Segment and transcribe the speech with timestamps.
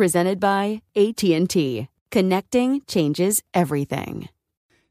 [0.00, 1.86] presented by AT&T.
[2.10, 4.30] Connecting changes everything.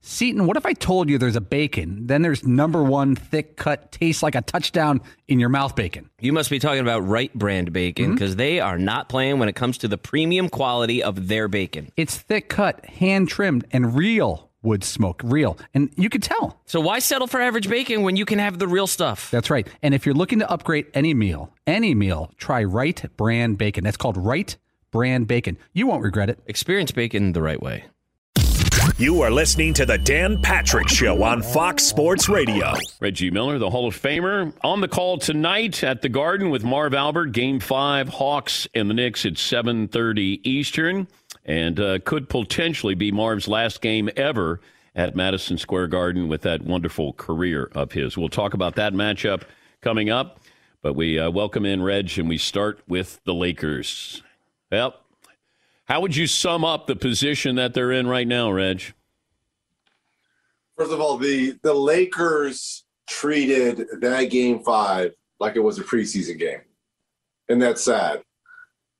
[0.02, 3.92] Seton, what if I told you there's a bacon, then there's number one thick cut,
[3.92, 6.12] tastes like a touchdown in your mouth bacon?
[6.20, 8.38] You must be talking about Wright brand bacon because mm-hmm.
[8.38, 11.92] they are not playing when it comes to the premium quality of their bacon.
[11.98, 15.58] It's thick cut, hand trimmed, and real wood smoke, real.
[15.74, 16.62] And you could tell.
[16.68, 19.32] So why settle for average bacon when you can have the real stuff?
[19.32, 19.68] That's right.
[19.82, 23.84] And if you're looking to upgrade any meal, any meal, try Wright brand bacon.
[23.84, 24.56] That's called Wright
[24.92, 25.58] brand bacon.
[25.74, 26.40] You won't regret it.
[26.46, 27.86] Experience bacon the right way.
[28.98, 32.74] You are listening to the Dan Patrick Show on Fox Sports Radio.
[33.00, 36.94] Reggie Miller, the Hall of Famer, on the call tonight at the Garden with Marv
[36.94, 37.28] Albert.
[37.28, 41.08] Game five, Hawks and the Knicks at 7:30 Eastern,
[41.46, 44.60] and uh, could potentially be Marv's last game ever
[44.96, 48.18] at Madison Square Garden with that wonderful career of his.
[48.18, 49.44] We'll talk about that matchup
[49.82, 50.42] coming up,
[50.82, 54.24] but we uh, welcome in Reg, and we start with the Lakers.
[54.72, 54.96] Well,
[55.86, 58.94] how would you sum up the position that they're in right now, Reg?
[60.78, 66.38] First of all, the the Lakers treated that game five like it was a preseason
[66.38, 66.62] game,
[67.50, 68.22] and that's sad.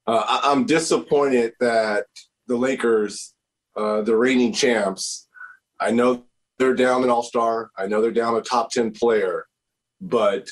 [0.08, 2.06] Uh, I, am disappointed that
[2.48, 3.36] the Lakers,
[3.76, 5.28] uh, the reigning champs,
[5.80, 6.26] I know
[6.58, 9.46] they're down an All Star, I know they're down a top ten player,
[10.02, 10.50] but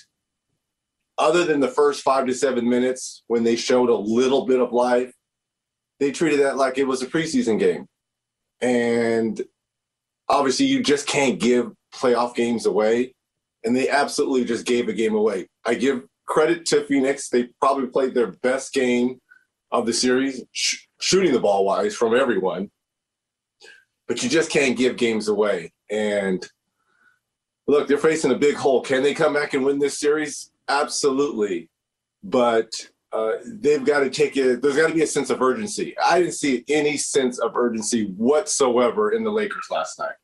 [1.18, 4.72] other than the first five to seven minutes when they showed a little bit of
[4.72, 5.14] life,
[6.00, 7.88] they treated that like it was a preseason game.
[8.62, 9.42] And
[10.30, 13.14] obviously, you just can't give playoff games away.
[13.64, 15.48] And they absolutely just gave a game away.
[15.66, 17.30] I give credit to Phoenix.
[17.30, 19.20] They probably played their best game
[19.72, 22.70] of the series, sh- shooting the ball wise from everyone.
[24.08, 25.74] But you just can't give games away.
[25.90, 26.48] And
[27.68, 28.82] look, they're facing a big hole.
[28.82, 30.52] Can they come back and win this series?
[30.70, 31.70] Absolutely.
[32.24, 32.70] But
[33.12, 34.62] uh, they've got to take it.
[34.62, 35.96] There's got to be a sense of urgency.
[35.98, 40.16] I didn't see any sense of urgency whatsoever in the Lakers last night.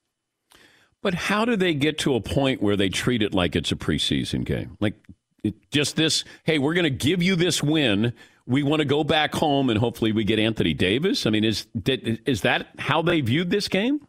[1.01, 3.75] But how do they get to a point where they treat it like it's a
[3.75, 4.77] preseason game?
[4.79, 4.95] Like
[5.43, 8.13] it, just this, hey, we're going to give you this win.
[8.45, 11.25] We want to go back home and hopefully we get Anthony Davis.
[11.25, 14.05] I mean, is is that how they viewed this game?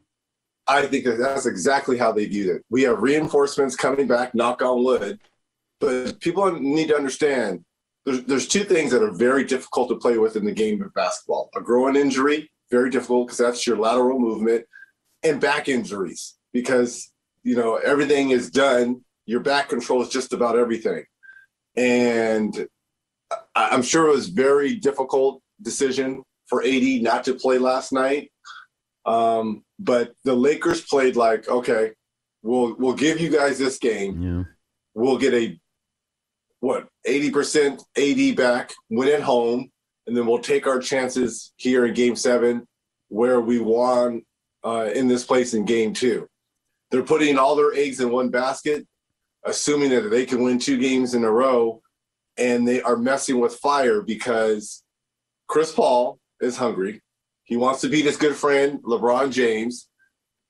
[0.66, 2.64] I think that that's exactly how they viewed it.
[2.70, 5.20] We have reinforcements coming back, knock on wood,
[5.80, 7.64] but people need to understand
[8.04, 10.92] there's, there's two things that are very difficult to play with in the game of
[10.94, 14.64] basketball a groin injury, very difficult because that's your lateral movement,
[15.22, 19.00] and back injuries because, you know, everything is done.
[19.26, 21.04] Your back controls just about everything.
[21.76, 22.68] And
[23.54, 28.30] I'm sure it was very difficult decision for AD not to play last night.
[29.06, 31.92] Um, but the Lakers played like, okay,
[32.42, 34.22] we'll we'll give you guys this game.
[34.22, 34.42] Yeah.
[34.94, 35.58] We'll get a
[36.64, 39.70] what 80% AD back, win at home,
[40.06, 42.66] and then we'll take our chances here in Game Seven,
[43.08, 44.22] where we won
[44.64, 46.26] uh, in this place in Game Two.
[46.90, 48.86] They're putting all their eggs in one basket,
[49.44, 51.82] assuming that they can win two games in a row,
[52.38, 54.82] and they are messing with fire because
[55.48, 57.02] Chris Paul is hungry.
[57.44, 59.88] He wants to beat his good friend LeBron James.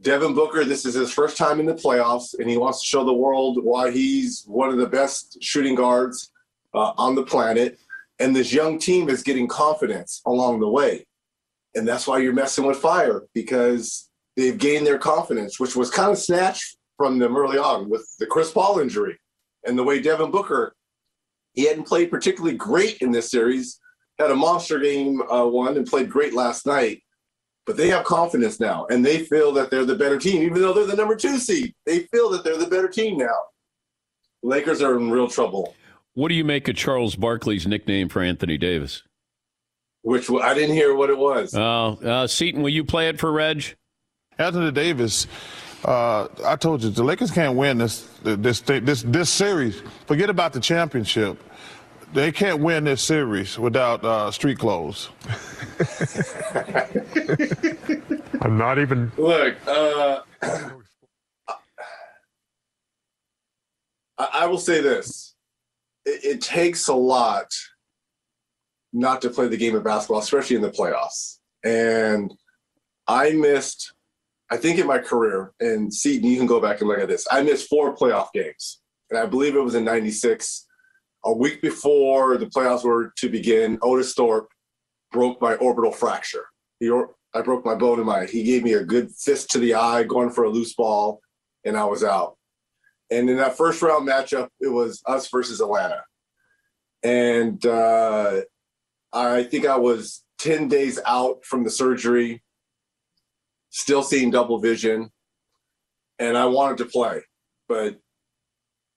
[0.04, 3.04] Devin Booker, this is his first time in the playoffs, and he wants to show
[3.04, 6.30] the world why he's one of the best shooting guards
[6.74, 7.78] uh, on the planet.
[8.18, 11.06] And this young team is getting confidence along the way.
[11.74, 16.12] And that's why you're messing with fire because they've gained their confidence, which was kind
[16.12, 19.18] of snatched from them early on with the Chris Paul injury
[19.66, 20.76] and the way Devin Booker,
[21.54, 23.80] he hadn't played particularly great in this series,
[24.18, 27.02] had a monster game uh, one and played great last night,
[27.66, 30.72] but they have confidence now and they feel that they're the better team, even though
[30.72, 31.74] they're the number two seed.
[31.86, 33.34] They feel that they're the better team now.
[34.42, 35.74] Lakers are in real trouble.
[36.12, 39.02] What do you make of Charles Barkley's nickname for Anthony Davis?
[40.02, 41.54] Which I didn't hear what it was.
[41.54, 43.74] Oh, uh, Seton, will you play it for Reg?
[44.38, 45.26] Anthony Davis.
[45.84, 49.82] Uh, I told you the Lakers can't win this this this this series.
[50.06, 51.42] Forget about the championship.
[52.14, 55.08] They can't win this series without uh, street clothes.
[58.40, 59.10] I'm not even.
[59.16, 60.20] Look, uh,
[64.16, 65.34] I, I will say this:
[66.04, 67.52] it, it takes a lot
[68.92, 71.38] not to play the game of basketball, especially in the playoffs.
[71.64, 72.32] And
[73.08, 73.92] I missed,
[74.52, 77.26] I think in my career, and Seton, you can go back and look at this.
[77.28, 78.80] I missed four playoff games.
[79.10, 80.64] And I believe it was in 96.
[81.24, 84.48] A week before the playoffs were to begin, Otis Thorpe
[85.10, 86.46] broke my orbital fracture.
[86.80, 86.90] He,
[87.34, 90.02] I broke my bone in my, he gave me a good fist to the eye
[90.02, 91.20] going for a loose ball,
[91.64, 92.36] and I was out.
[93.10, 96.02] And in that first round matchup, it was us versus Atlanta.
[97.02, 98.42] And uh,
[99.12, 102.42] I think I was 10 days out from the surgery,
[103.70, 105.10] still seeing double vision,
[106.18, 107.22] and I wanted to play,
[107.68, 107.98] but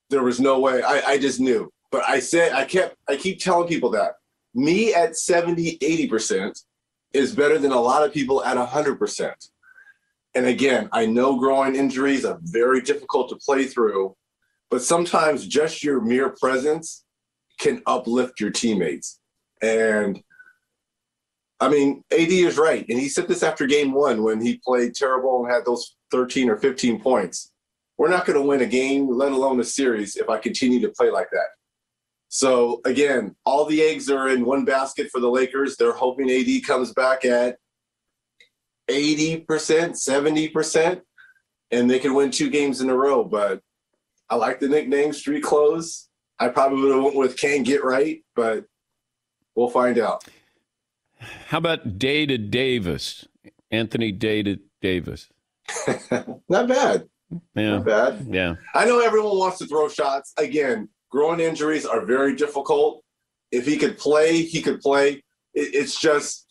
[0.10, 0.82] there was no way.
[0.82, 1.72] I, I just knew.
[1.92, 4.14] But I said, I kept, I keep telling people that
[4.54, 6.60] me at 70, 80%
[7.14, 9.34] is better than a lot of people at 100%.
[10.36, 14.16] And again, I know groin injuries are very difficult to play through,
[14.70, 17.06] but sometimes just your mere presence
[17.60, 19.20] can uplift your teammates.
[19.62, 20.22] And
[21.60, 22.86] I mean, AD is right.
[22.88, 26.50] And he said this after game one when he played terrible and had those 13
[26.50, 27.52] or 15 points.
[27.98, 30.90] We're not going to win a game, let alone a series, if I continue to
[30.90, 31.48] play like that.
[32.30, 35.78] So again, all the eggs are in one basket for the Lakers.
[35.78, 37.58] They're hoping AD comes back at
[38.90, 41.02] 80%, 70%,
[41.72, 43.24] and they can win two games in a row.
[43.24, 43.62] But
[44.30, 46.10] I like the nickname Street Clothes.
[46.40, 48.66] I probably would have went with Can't Get Right, but
[49.56, 50.24] we'll find out.
[51.48, 53.28] How about Dated Davis?
[53.72, 55.30] Anthony Dated Davis.
[56.50, 57.08] Not bad.
[57.56, 57.72] Yeah.
[57.72, 58.28] Not bad.
[58.30, 58.56] Yeah.
[58.74, 60.34] I know everyone wants to throw shots.
[60.38, 63.04] Again, groin injuries are very difficult.
[63.52, 65.24] If he could play, he could play.
[65.54, 66.48] It, it's just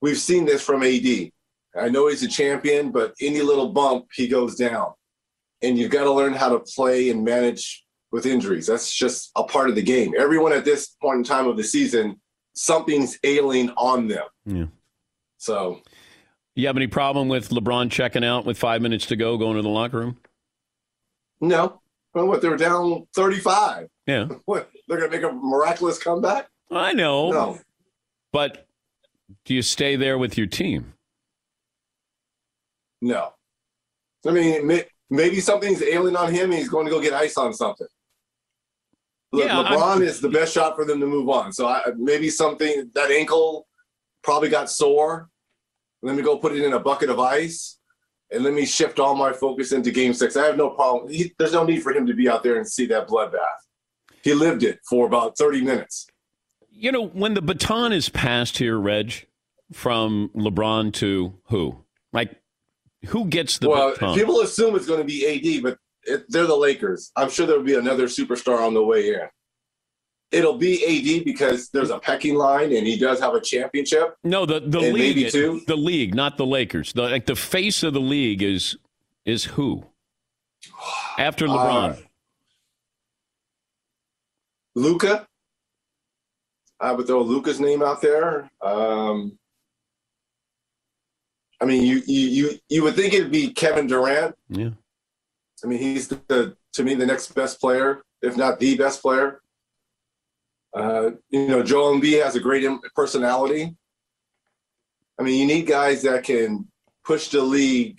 [0.00, 1.30] we've seen this from AD.
[1.74, 4.92] I know he's a champion, but any little bump, he goes down.
[5.62, 8.66] And you've got to learn how to play and manage with injuries.
[8.66, 10.12] That's just a part of the game.
[10.18, 12.20] Everyone at this point in time of the season,
[12.54, 14.24] something's ailing on them.
[14.44, 14.66] Yeah.
[15.38, 15.80] So,
[16.54, 19.62] you have any problem with LeBron checking out with five minutes to go, going to
[19.62, 20.18] the locker room?
[21.40, 21.81] No.
[22.14, 22.42] Well, what?
[22.42, 23.88] They were down 35.
[24.06, 24.28] Yeah.
[24.44, 24.70] What?
[24.88, 26.48] They're going to make a miraculous comeback?
[26.70, 27.30] I know.
[27.30, 27.58] No.
[28.32, 28.66] But
[29.44, 30.94] do you stay there with your team?
[33.00, 33.32] No.
[34.26, 37.52] I mean, maybe something's ailing on him and he's going to go get ice on
[37.52, 37.86] something.
[39.32, 41.52] Look, Yeah, LeBron I'm- is the best shot for them to move on.
[41.52, 43.66] So I, maybe something, that ankle
[44.22, 45.28] probably got sore.
[46.02, 47.78] Let me go put it in a bucket of ice
[48.32, 50.36] and let me shift all my focus into game six.
[50.36, 51.12] I have no problem.
[51.12, 53.38] He, there's no need for him to be out there and see that bloodbath.
[54.22, 56.06] He lived it for about 30 minutes.
[56.70, 59.26] You know, when the baton is passed here, Reg,
[59.72, 61.84] from LeBron to who?
[62.12, 62.36] Like,
[63.06, 64.14] who gets the well, baton?
[64.14, 67.10] people assume it's going to be AD, but it, they're the Lakers.
[67.16, 69.28] I'm sure there'll be another superstar on the way in.
[70.32, 70.82] It'll be
[71.18, 74.16] AD because there's a pecking line and he does have a championship.
[74.24, 75.60] no, the the league, maybe two?
[75.66, 76.92] the league, not the Lakers.
[76.94, 78.76] The like the face of the league is
[79.26, 79.84] is who?
[81.18, 81.96] After LeBron, Uh,
[84.74, 85.26] Luka.
[86.80, 88.50] I would throw Luka's name out there.
[88.60, 89.38] Um,
[91.60, 94.34] I mean, you, you you you would think it'd be Kevin Durant.
[94.48, 94.70] yeah.
[95.62, 99.00] I mean, he's the, the to me the next best player, if not the best
[99.02, 99.41] player.
[100.74, 103.74] Uh, you know, Joel Embiid has a great personality.
[105.18, 106.66] I mean, you need guys that can
[107.04, 107.98] push the league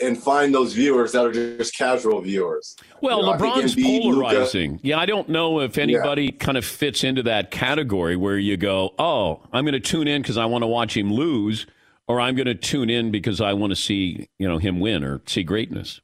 [0.00, 2.76] and find those viewers that are just casual viewers.
[3.00, 4.80] Well, You know, LeBron's Embiid, Luka- polarizing.
[4.82, 8.94] yeah, I don't know if anybody kind of fits into that category where you go,
[8.98, 11.66] "Oh, I'm going to tune in because I want to watch him lose,"
[12.08, 15.02] or "I'm going to tune in because I want to see you know him win
[15.04, 16.00] or see greatness."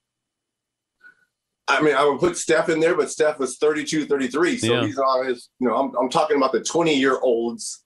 [1.68, 4.58] I mean, I would put Steph in there, but Steph was 32, 33.
[4.58, 4.84] So Yeah.
[4.84, 7.84] he's on his, you know, I'm, I'm talking about the 20 year olds.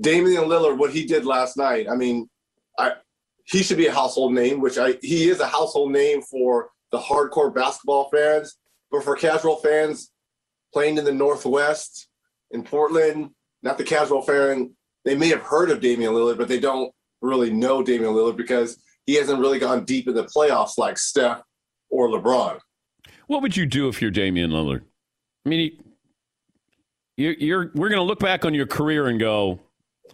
[0.00, 2.28] Damian Lillard, what he did last night, I mean,
[2.78, 2.92] I
[3.44, 6.98] he should be a household name, which I he is a household name for the
[6.98, 8.56] hardcore basketball fans,
[8.90, 10.12] but for casual fans
[10.72, 12.08] playing in the Northwest,
[12.52, 13.30] in Portland,
[13.62, 14.70] not the casual fan,
[15.04, 18.78] they may have heard of Damian Lillard, but they don't really know Damian Lillard because
[19.06, 21.42] he hasn't really gone deep in the playoffs like Steph
[21.90, 22.58] or LeBron.
[23.28, 24.82] What would you do if you're Damian Lillard?
[25.44, 25.84] I mean,
[27.16, 29.60] you're, you're we're going to look back on your career and go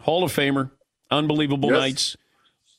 [0.00, 0.70] Hall of Famer,
[1.10, 1.78] unbelievable yes.
[1.78, 2.16] nights,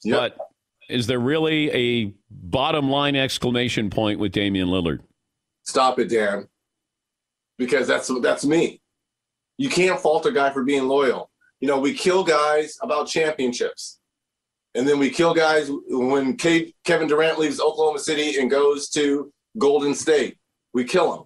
[0.03, 0.35] yep.
[0.37, 0.49] but
[0.89, 4.99] is there really a bottom line exclamation point with Damian Lillard?
[5.63, 6.47] Stop it, Dan.
[7.57, 8.81] Because that's that's me.
[9.57, 11.31] You can't fault a guy for being loyal.
[11.61, 13.99] You know, we kill guys about championships.
[14.75, 19.93] And then we kill guys when Kevin Durant leaves Oklahoma City and goes to Golden
[19.93, 20.37] State.
[20.73, 21.25] We kill them.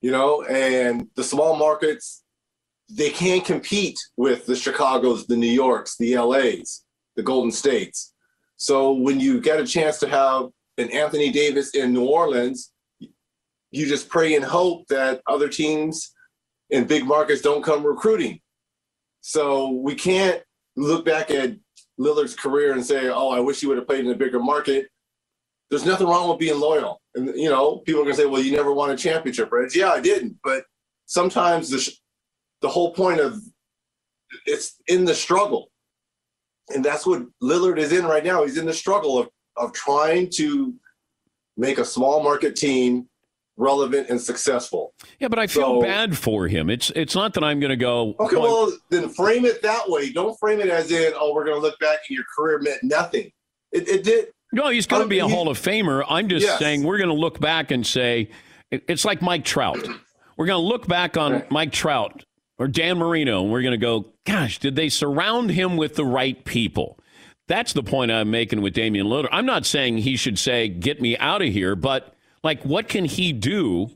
[0.00, 2.22] You know, and the small markets,
[2.88, 6.84] they can't compete with the Chicago's, the New Yorks, the LAs,
[7.16, 8.14] the Golden States.
[8.56, 12.72] So when you get a chance to have an Anthony Davis in New Orleans,
[13.70, 16.12] you just pray and hope that other teams
[16.70, 18.40] in big markets don't come recruiting.
[19.20, 20.42] So we can't
[20.76, 21.56] look back at
[21.98, 24.88] Lillard's career and say, "Oh, I wish he would have played in a bigger market."
[25.70, 28.52] There's nothing wrong with being loyal, and you know, people are gonna say, "Well, you
[28.52, 30.64] never won a championship, right?" Yeah, I didn't, but
[31.06, 31.92] sometimes the
[32.62, 33.40] the whole point of
[34.46, 35.70] it's in the struggle
[36.70, 38.44] and that's what Lillard is in right now.
[38.44, 40.74] He's in the struggle of of trying to
[41.56, 43.08] make a small market team
[43.56, 44.94] relevant and successful.
[45.18, 46.70] Yeah, but I feel so, bad for him.
[46.70, 48.14] It's it's not that I'm going to go.
[48.20, 50.12] Okay, well then frame it that way.
[50.12, 52.82] Don't frame it as in oh we're going to look back and your career meant
[52.82, 53.30] nothing.
[53.72, 54.28] It, it did.
[54.52, 56.04] No, he's going to um, be a Hall of Famer.
[56.08, 56.58] I'm just yes.
[56.58, 58.30] saying we're going to look back and say
[58.70, 59.86] it's like Mike Trout.
[60.36, 61.50] We're going to look back on right.
[61.50, 62.24] Mike Trout
[62.58, 66.04] or Dan Marino, and we're going to go, gosh, did they surround him with the
[66.04, 66.98] right people?
[67.46, 69.28] That's the point I'm making with Damian Lillard.
[69.32, 73.04] I'm not saying he should say, get me out of here, but like, what can
[73.04, 73.90] he do?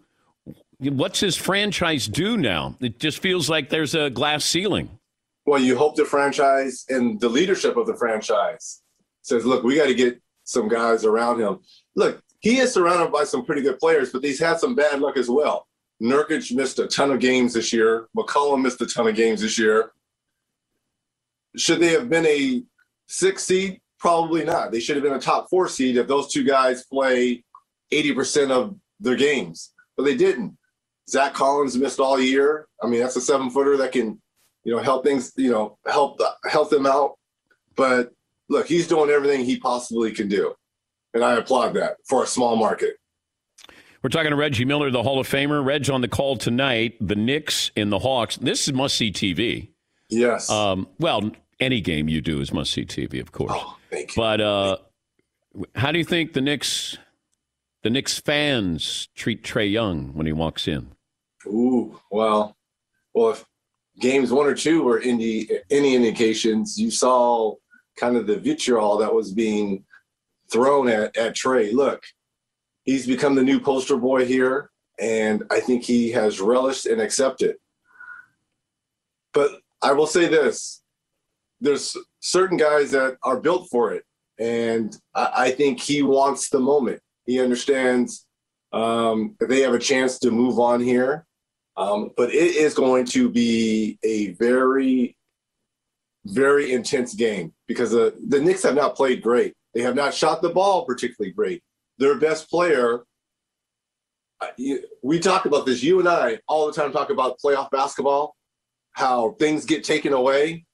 [0.79, 2.77] What's his franchise do now?
[2.81, 4.99] It just feels like there's a glass ceiling.
[5.45, 8.81] Well, you hope the franchise and the leadership of the franchise
[9.23, 10.21] says, look, we got to get
[10.53, 11.59] some guys around him.
[11.97, 15.17] Look, he is surrounded by some pretty good players, but he's had some bad luck
[15.17, 15.67] as well.
[16.03, 18.09] Nurkic missed a ton of games this year.
[18.17, 19.93] McCollum missed a ton of games this year.
[21.57, 22.63] Should they have been a
[23.07, 23.81] six seed?
[23.99, 24.73] Probably not.
[24.73, 27.45] They should have been a top four seed if those two guys play
[27.93, 30.57] 80% of their games, but they didn't.
[31.09, 32.67] Zach Collins missed all year.
[32.83, 34.21] I mean, that's a seven footer that can,
[34.65, 37.19] you know, help things, you know, help help them out.
[37.77, 38.13] But
[38.53, 40.55] look, he's doing everything he possibly can do,
[41.15, 42.97] and I applaud that for a small market.
[44.03, 45.65] We're talking to Reggie Miller, the Hall of Famer.
[45.65, 46.97] Reg's on the call tonight.
[47.01, 48.37] The Knicks and the Hawks.
[48.37, 49.71] This is must see TV.
[50.11, 50.51] Yes.
[50.51, 51.31] Um, well,
[51.61, 53.53] any game you do is must see TV, of course.
[53.55, 54.21] Oh, thank you.
[54.21, 54.77] But uh,
[55.77, 56.99] how do you think the Knicks,
[57.83, 60.93] the Knicks fans treat Trae Young when he walks in?
[61.47, 62.57] Ooh, well,
[63.15, 63.45] well, if
[64.01, 67.55] games one or two were any any indications, you saw
[68.03, 69.85] kind of the vitriol that was being
[70.51, 71.73] thrown at at Trae.
[71.73, 72.03] Look,
[72.83, 77.55] he's become the new poster boy here, and I think he has relished and accepted.
[79.33, 80.83] But I will say this
[81.61, 84.05] there's certain guys that are built for it.
[84.41, 87.01] And I, I think he wants the moment.
[87.25, 88.27] He understands
[88.73, 91.25] um, they have a chance to move on here.
[91.77, 95.17] Um, but it is going to be a very,
[96.27, 99.55] very intense game because the, the Knicks have not played great.
[99.75, 101.63] They have not shot the ball particularly great
[101.99, 103.05] their best player.
[104.41, 104.49] Uh,
[105.03, 108.35] we talk about this, you and I, all the time talk about playoff basketball,
[108.93, 110.65] how things get taken away.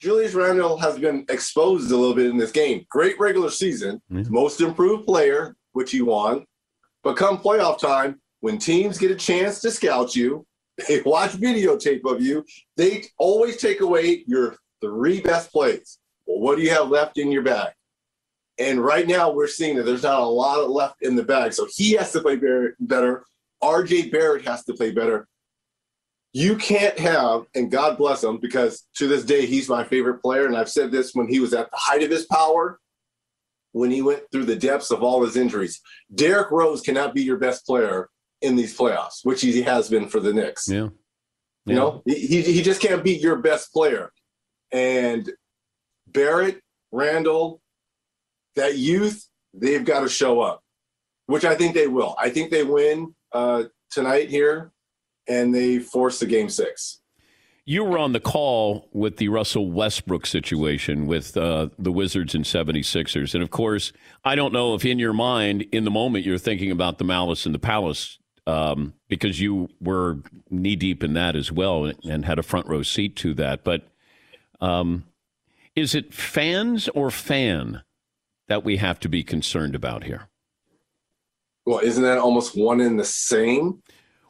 [0.00, 2.84] Julius Randle has been exposed a little bit in this game.
[2.88, 6.44] Great regular season, most improved player, which he won.
[7.04, 10.44] But come playoff time, when teams get a chance to scout you,
[10.88, 12.44] they watch videotape of you,
[12.76, 15.98] they always take away your three best plays.
[16.26, 17.72] Well, what do you have left in your bag?
[18.58, 21.52] And right now, we're seeing that there's not a lot left in the bag.
[21.52, 22.36] So he has to play
[22.80, 23.24] better.
[23.62, 25.26] RJ Barrett has to play better.
[26.34, 30.46] You can't have, and God bless him, because to this day, he's my favorite player.
[30.46, 32.78] And I've said this when he was at the height of his power,
[33.72, 35.80] when he went through the depths of all his injuries.
[36.14, 38.08] Derrick Rose cannot be your best player
[38.42, 40.68] in these playoffs, which he has been for the Knicks.
[40.68, 40.76] Yeah.
[40.78, 40.88] yeah.
[41.64, 44.12] You know, he, he just can't beat your best player.
[44.72, 45.30] And
[46.06, 46.60] Barrett,
[46.90, 47.60] Randle,
[48.56, 50.62] that youth, they've got to show up,
[51.26, 52.14] which I think they will.
[52.18, 54.72] I think they win uh, tonight here,
[55.28, 57.00] and they force the game six.
[57.64, 62.44] You were on the call with the Russell Westbrook situation with uh, the Wizards and
[62.44, 63.34] 76ers.
[63.34, 63.92] And of course,
[64.24, 67.46] I don't know if in your mind, in the moment, you're thinking about the malice
[67.46, 70.18] in the palace um, because you were
[70.50, 73.62] knee deep in that as well and had a front row seat to that.
[73.62, 73.91] But
[74.62, 75.04] um,
[75.76, 77.82] is it fans or fan
[78.48, 80.28] that we have to be concerned about here?
[81.66, 83.82] Well, isn't that almost one in the same?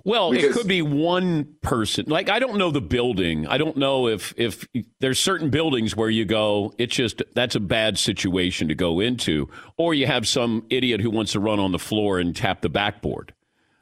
[0.04, 2.06] Well, Because- it could be one person.
[2.08, 3.46] Like I don't know the building.
[3.46, 4.66] I don't know if if
[4.98, 9.48] there's certain buildings where you go, it's just that's a bad situation to go into,
[9.76, 12.68] or you have some idiot who wants to run on the floor and tap the
[12.68, 13.32] backboard.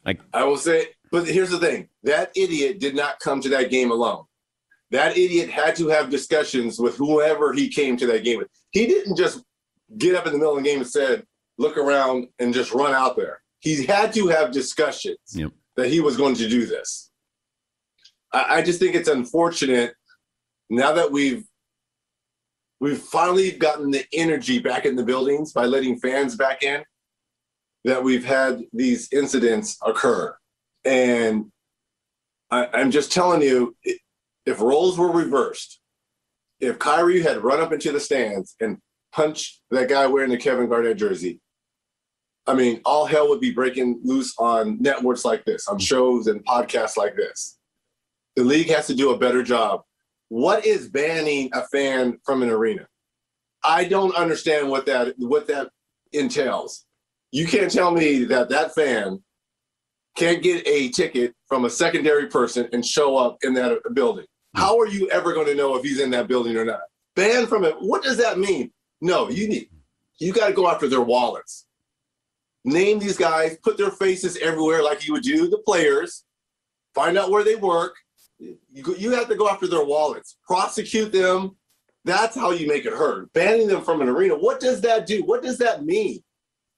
[0.04, 3.70] Like I will say, but here's the thing: that idiot did not come to that
[3.70, 4.24] game alone.
[4.90, 8.48] That idiot had to have discussions with whoever he came to that game with.
[8.72, 9.42] He didn't just
[9.98, 11.24] get up in the middle of the game and said,
[11.58, 13.40] "Look around" and just run out there.
[13.60, 15.52] He had to have discussions Yep.
[15.76, 17.10] that he was going to do this.
[18.32, 19.94] I, I just think it's unfortunate
[20.70, 21.44] now that we've
[22.80, 26.82] we've finally gotten the energy back in the buildings by letting fans back in
[27.84, 30.34] that we've had these incidents occur.
[30.84, 31.52] And
[32.50, 33.98] I, I'm just telling you, i-
[34.50, 35.80] if roles were reversed,
[36.58, 38.78] if Kyrie had run up into the stands and
[39.12, 41.40] punched that guy wearing the Kevin Garnett jersey,
[42.46, 46.44] I mean, all hell would be breaking loose on networks like this, on shows and
[46.44, 47.58] podcasts like this.
[48.34, 49.82] The league has to do a better job.
[50.28, 52.86] What is banning a fan from an arena?
[53.62, 55.68] I don't understand what that what that
[56.12, 56.86] entails.
[57.30, 59.22] You can't tell me that that fan
[60.16, 64.26] can't get a ticket from a secondary person and show up in that building.
[64.54, 66.80] How are you ever going to know if he's in that building or not?
[67.14, 67.76] Banned from it.
[67.78, 68.72] What does that mean?
[69.00, 69.70] No, you need
[70.20, 71.66] you got to go after their wallets.
[72.64, 76.24] Name these guys, put their faces everywhere like you would do the players.
[76.94, 77.96] Find out where they work.
[78.38, 78.58] You,
[78.96, 80.36] you have to go after their wallets.
[80.46, 81.56] Prosecute them.
[82.04, 83.32] That's how you make it hurt.
[83.32, 84.34] Banning them from an arena.
[84.34, 85.22] What does that do?
[85.24, 86.22] What does that mean?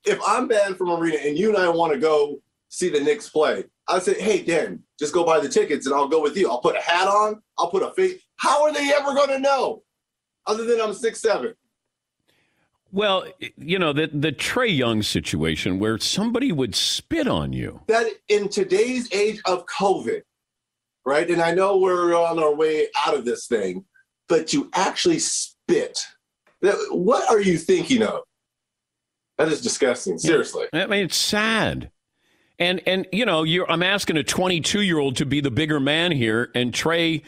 [0.05, 3.29] If I'm banned from arena and you and I want to go see the Knicks
[3.29, 6.51] play, I said, hey Dan, just go buy the tickets and I'll go with you.
[6.51, 7.43] I'll put a hat on.
[7.59, 8.23] I'll put a face.
[8.37, 9.83] How are they ever going to know?
[10.47, 11.55] Other than I'm six seven.
[12.91, 13.25] Well,
[13.57, 17.81] you know, the the Trae Young situation where somebody would spit on you.
[17.89, 20.23] that in today's age of COVID,
[21.07, 21.31] right?
[21.31, 23.85] And I know we're on our way out of this thing,
[24.29, 26.01] but you actually spit.
[26.91, 28.21] What are you thinking of?
[29.39, 30.19] That is disgusting.
[30.19, 30.67] Seriously.
[30.73, 31.91] I mean, it's sad.
[32.63, 35.81] And and you know, you're I'm asking a 22 year old to be the bigger
[35.81, 37.23] man here, and Trae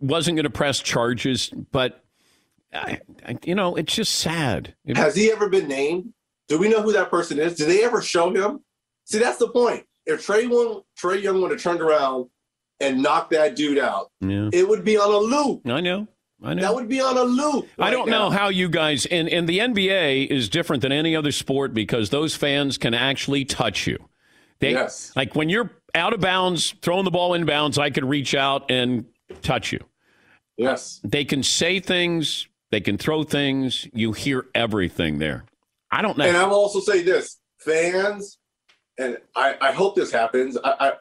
[0.00, 2.02] wasn't going to press charges, but
[2.74, 4.74] I, I, you know, it's just sad.
[4.84, 6.12] It- Has he ever been named?
[6.48, 7.54] Do we know who that person is?
[7.54, 8.60] Do they ever show him?
[9.04, 9.84] See, that's the point.
[10.06, 12.28] If Trae one, Trae Young would have turned around
[12.80, 15.62] and knocked that dude out, yeah, it would be on a loop.
[15.68, 16.08] I know.
[16.42, 16.62] I know.
[16.62, 17.68] That would be on a loop.
[17.78, 21.30] I don't know how you guys and, and the NBA is different than any other
[21.30, 23.98] sport because those fans can actually touch you.
[24.60, 25.12] They Yes.
[25.16, 28.70] like when you're out of bounds, throwing the ball in bounds, I could reach out
[28.70, 29.06] and
[29.42, 29.80] touch you.
[30.56, 31.00] Yes.
[31.02, 35.44] They can say things, they can throw things, you hear everything there.
[35.90, 36.24] I don't know.
[36.24, 38.38] And I will also say this: fans,
[38.98, 40.56] and I, I hope this happens.
[40.62, 40.92] I, I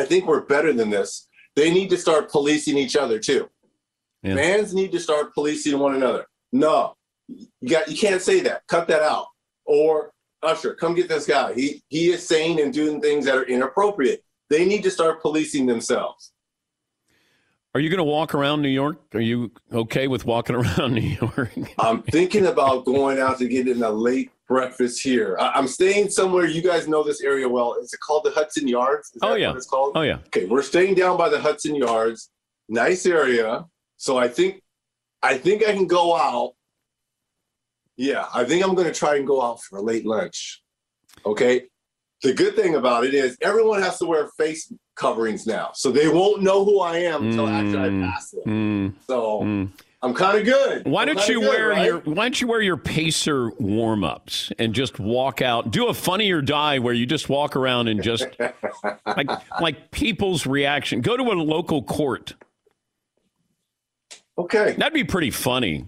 [0.00, 1.26] I think we're better than this.
[1.56, 3.48] They need to start policing each other too.
[4.22, 4.34] Yeah.
[4.36, 6.26] Fans need to start policing one another.
[6.52, 6.94] No,
[7.28, 8.62] you got you can't say that.
[8.68, 9.26] Cut that out.
[9.64, 11.54] Or Usher, come get this guy.
[11.54, 14.22] He he is saying and doing things that are inappropriate.
[14.50, 16.32] They need to start policing themselves.
[17.74, 18.96] Are you going to walk around New York?
[19.12, 21.50] Are you okay with walking around New York?
[21.78, 25.36] I'm thinking about going out to get in a late breakfast here.
[25.38, 26.46] I, I'm staying somewhere.
[26.46, 27.74] You guys know this area well.
[27.74, 29.08] Is it called the Hudson Yards?
[29.14, 29.48] Is Oh, yeah.
[29.48, 29.92] what it's called?
[29.94, 30.18] Oh yeah.
[30.28, 32.30] Okay, we're staying down by the Hudson Yards.
[32.68, 33.66] Nice area.
[33.98, 34.62] So I think
[35.22, 36.52] I think I can go out.
[37.96, 40.62] Yeah, I think I'm going to try and go out for a late lunch.
[41.24, 41.64] Okay?
[42.22, 45.70] The good thing about it is everyone has to wear face coverings now.
[45.74, 48.42] So they won't know who I am until after I Mm, pass them.
[48.46, 49.70] mm, So mm.
[50.02, 50.86] I'm kind of good.
[50.86, 51.84] Why don't you good, wear right?
[51.86, 55.70] your Why don't you wear your pacer warm ups and just walk out?
[55.70, 58.26] Do a funny or die where you just walk around and just
[59.06, 59.28] like
[59.60, 61.00] like people's reaction.
[61.00, 62.34] Go to a local court.
[64.38, 64.74] Okay.
[64.78, 65.86] That'd be pretty funny.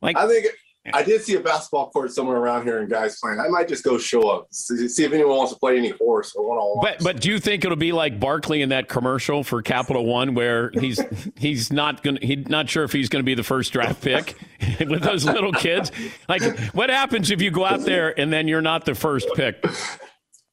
[0.00, 0.46] Like I think
[0.92, 3.38] I did see a basketball court somewhere around here and guys playing.
[3.38, 6.34] I might just go show up, see, see if anyone wants to play any horse
[6.34, 6.84] or one on one.
[6.84, 10.34] But but do you think it'll be like Barkley in that commercial for Capital One
[10.34, 11.00] where he's
[11.36, 14.34] he's not gonna he's not sure if he's gonna be the first draft pick
[14.80, 15.92] with those little kids?
[16.28, 16.42] Like
[16.74, 19.64] what happens if you go out there and then you're not the first pick?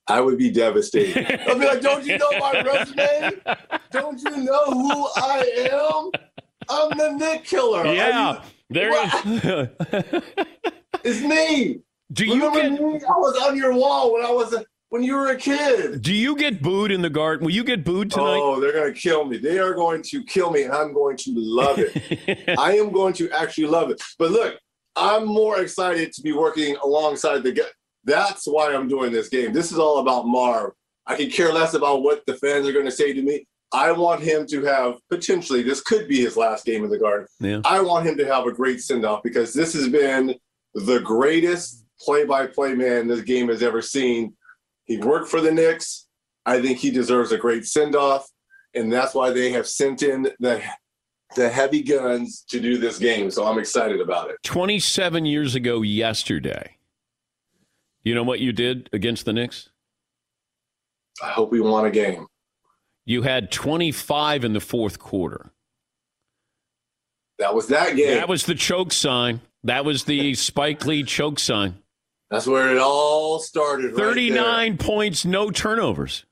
[0.07, 1.25] I would be devastated.
[1.49, 3.31] I'd be like, "Don't you know my resume?
[3.91, 6.11] Don't you know who I am?
[6.67, 7.85] I'm the Knick Killer.
[7.93, 8.43] Yeah.
[8.69, 9.25] There What?
[9.25, 10.23] is
[11.03, 11.79] It's me.
[12.11, 12.95] Do you Remember get me?
[13.07, 16.01] I was on your wall when I was a when you were a kid.
[16.01, 17.45] Do you get booed in the garden?
[17.45, 18.39] Will you get booed tonight?
[18.41, 19.37] Oh, they're going to kill me.
[19.37, 22.55] They are going to kill me, and I'm going to love it.
[22.59, 24.01] I am going to actually love it.
[24.17, 24.55] But look,
[24.95, 27.63] I'm more excited to be working alongside the guy.
[28.03, 29.53] That's why I'm doing this game.
[29.53, 30.71] This is all about Marv.
[31.05, 33.45] I can care less about what the fans are going to say to me.
[33.71, 37.27] I want him to have potentially, this could be his last game in the garden.
[37.39, 37.61] Yeah.
[37.65, 40.35] I want him to have a great send off because this has been
[40.73, 44.35] the greatest play by play man this game has ever seen.
[44.85, 46.07] He worked for the Knicks.
[46.45, 48.27] I think he deserves a great send off.
[48.73, 50.63] And that's why they have sent in the,
[51.35, 53.29] the heavy guns to do this game.
[53.29, 54.37] So I'm excited about it.
[54.43, 56.77] 27 years ago yesterday,
[58.03, 59.69] you know what you did against the Knicks?
[61.21, 62.25] I hope we won a game.
[63.09, 65.49] You had 25 in the fourth quarter.
[67.39, 68.13] That was that game.
[68.13, 69.41] That was the choke sign.
[69.63, 71.79] That was the Spike Lee choke sign.
[72.29, 73.93] That's where it all started.
[73.93, 76.23] right 39 points, no turnovers.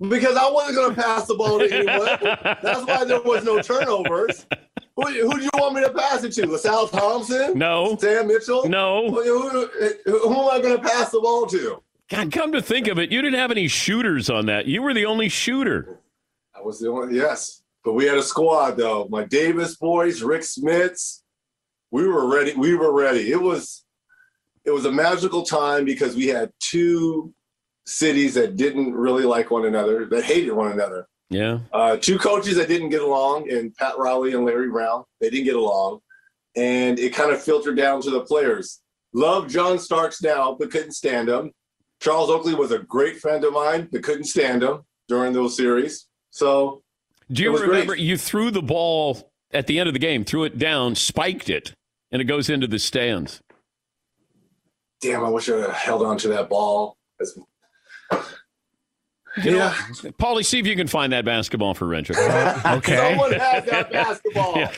[0.00, 2.06] Because I wasn't going to pass the ball to anyone.
[2.62, 4.46] That's why there was no turnovers.
[4.94, 6.46] Who, who do you want me to pass it to?
[6.46, 7.58] LaSalle Thompson?
[7.58, 7.96] No.
[7.98, 8.68] Sam Mitchell?
[8.68, 9.10] No.
[9.10, 9.68] Who, who,
[10.06, 11.82] who am I going to pass the ball to?
[12.10, 14.66] God, come to think of it, you didn't have any shooters on that.
[14.66, 16.00] You were the only shooter.
[16.54, 17.62] I was the only, yes.
[17.84, 19.06] But we had a squad, though.
[19.10, 21.22] My Davis boys, Rick Smits.
[21.90, 22.54] We were ready.
[22.54, 23.30] We were ready.
[23.30, 23.84] It was,
[24.64, 27.32] it was a magical time because we had two
[27.86, 31.06] cities that didn't really like one another, that hated one another.
[31.30, 31.60] Yeah.
[31.72, 35.04] Uh, two coaches that didn't get along, and Pat Riley and Larry Brown.
[35.20, 36.00] They didn't get along,
[36.56, 38.80] and it kind of filtered down to the players.
[39.12, 41.52] Love John Starks now, but couldn't stand him.
[42.00, 46.06] Charles Oakley was a great friend of mine, but couldn't stand him during those series.
[46.30, 46.82] So,
[47.32, 48.00] Do you remember great.
[48.00, 51.72] you threw the ball at the end of the game, threw it down, spiked it,
[52.12, 53.40] and it goes into the stands?
[55.00, 56.96] damn, I wish I had held on to that ball.
[57.20, 57.38] As,
[59.44, 59.74] You know, yeah,
[60.18, 62.16] Paulie, see if you can find that basketball for Rentrick.
[62.84, 64.56] someone has that basketball.
[64.56, 64.72] Yeah.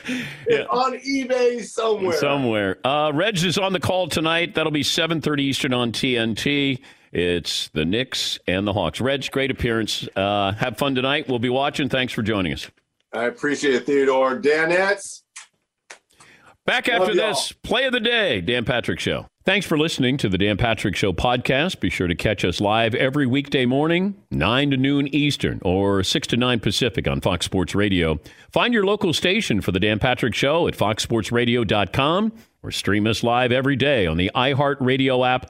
[0.45, 2.13] It's on eBay somewhere.
[2.17, 2.77] Somewhere.
[2.85, 4.53] Uh, Reg is on the call tonight.
[4.53, 6.79] That'll be 7.30 Eastern on TNT.
[7.11, 9.01] It's the Knicks and the Hawks.
[9.01, 10.07] Reg, great appearance.
[10.15, 11.27] Uh, have fun tonight.
[11.27, 11.89] We'll be watching.
[11.89, 12.69] Thanks for joining us.
[13.13, 14.39] I appreciate it, Theodore.
[14.39, 15.23] Danettes.
[16.65, 17.29] Back Love after y'all.
[17.29, 19.25] this, play of the day, Dan Patrick Show.
[19.43, 21.79] Thanks for listening to the Dan Patrick Show podcast.
[21.79, 26.27] Be sure to catch us live every weekday morning, 9 to noon Eastern or 6
[26.27, 28.19] to 9 Pacific on Fox Sports Radio.
[28.51, 33.51] Find your local station for the Dan Patrick Show at foxsportsradio.com or stream us live
[33.51, 35.49] every day on the iHeartRadio app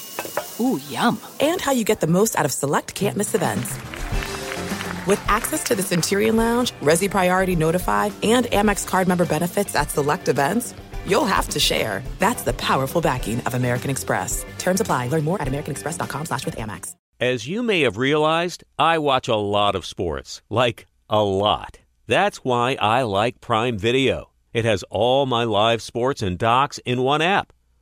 [0.59, 1.19] Ooh, yum.
[1.39, 3.73] And how you get the most out of select can't miss events.
[5.07, 9.89] With access to the Centurion Lounge, Resy Priority Notified, and Amex card member benefits at
[9.89, 10.75] select events,
[11.07, 12.03] you'll have to share.
[12.19, 14.45] That's the powerful backing of American Express.
[14.59, 15.07] Terms apply.
[15.07, 16.95] Learn more at americanexpress.com slash with Amex.
[17.19, 20.41] As you may have realized, I watch a lot of sports.
[20.49, 21.79] Like, a lot.
[22.07, 24.31] That's why I like Prime Video.
[24.53, 27.53] It has all my live sports and docs in one app.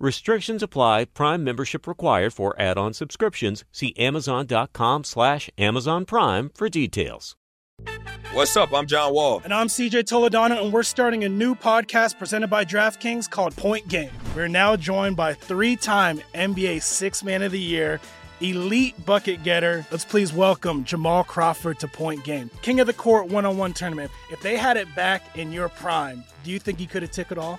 [0.00, 1.06] Restrictions apply.
[1.06, 3.64] Prime membership required for add-on subscriptions.
[3.72, 7.34] See Amazon.com slash Amazon Prime for details.
[8.32, 8.72] What's up?
[8.72, 9.40] I'm John Wall.
[9.42, 13.88] And I'm CJ Toledano, and we're starting a new podcast presented by DraftKings called Point
[13.88, 14.10] Game.
[14.36, 18.00] We're now joined by three time NBA Six Man of the Year,
[18.40, 19.84] elite bucket getter.
[19.90, 23.72] Let's please welcome Jamal Crawford to Point Game, King of the Court one on one
[23.72, 24.12] tournament.
[24.30, 27.32] If they had it back in your prime, do you think he could have took
[27.32, 27.58] it all?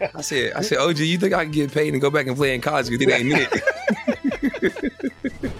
[0.00, 2.36] I said, I said, OG, you think I can get paid and go back and
[2.36, 2.88] play in college?
[2.88, 3.62] Because it ain't it.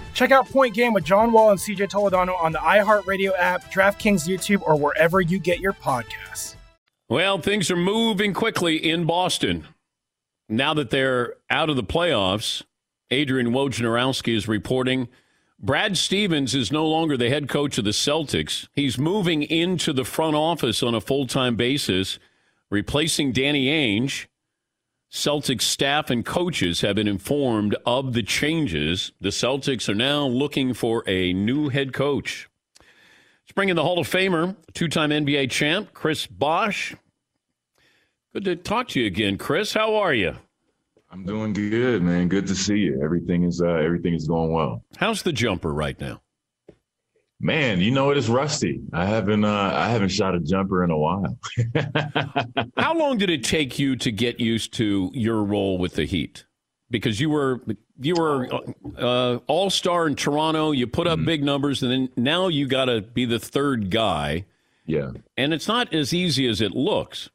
[0.14, 4.26] Check out Point Game with John Wall and CJ Toledano on the iHeartRadio app, DraftKings
[4.26, 6.56] YouTube, or wherever you get your podcasts.
[7.08, 9.66] Well, things are moving quickly in Boston.
[10.48, 12.62] Now that they're out of the playoffs,
[13.10, 15.08] Adrian Wojnarowski is reporting
[15.58, 18.68] Brad Stevens is no longer the head coach of the Celtics.
[18.74, 22.18] He's moving into the front office on a full time basis,
[22.70, 24.26] replacing Danny Ainge.
[25.10, 29.12] Celtics staff and coaches have been informed of the changes.
[29.20, 32.48] The Celtics are now looking for a new head coach.
[32.78, 36.94] Let's bring in the Hall of Famer, two time NBA champ, Chris Bosh.
[38.32, 39.72] Good to talk to you again, Chris.
[39.72, 40.34] How are you?
[41.10, 42.28] I'm doing good, man.
[42.28, 43.00] Good to see you.
[43.02, 44.82] Everything is uh, everything is going well.
[44.96, 46.20] How's the jumper right now?
[47.38, 48.80] Man, you know it is rusty.
[48.94, 51.38] I haven't uh, I haven't shot a jumper in a while.
[52.78, 56.44] How long did it take you to get used to your role with the Heat?
[56.90, 57.60] Because you were
[58.00, 58.48] you were
[58.96, 60.72] uh, all star in Toronto.
[60.72, 64.46] You put up big numbers, and then now you got to be the third guy.
[64.86, 67.28] Yeah, and it's not as easy as it looks.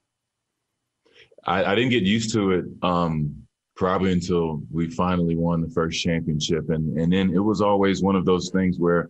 [1.45, 3.35] I, I didn't get used to it um,
[3.75, 8.15] probably until we finally won the first championship, and and then it was always one
[8.15, 9.09] of those things where,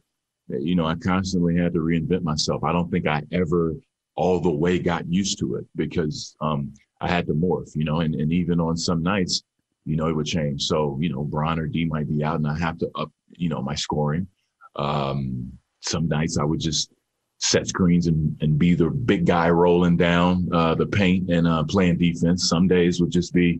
[0.59, 2.63] you know, I constantly had to reinvent myself.
[2.63, 3.75] I don't think I ever
[4.15, 8.01] all the way got used to it because um, I had to morph, you know,
[8.01, 9.43] and, and even on some nights,
[9.85, 10.63] you know, it would change.
[10.63, 13.49] So, you know, Bron or D might be out and I have to up, you
[13.49, 14.27] know, my scoring.
[14.75, 16.91] Um, some nights I would just
[17.39, 21.63] set screens and, and be the big guy rolling down uh, the paint and uh,
[21.63, 22.47] playing defense.
[22.47, 23.59] Some days would just be,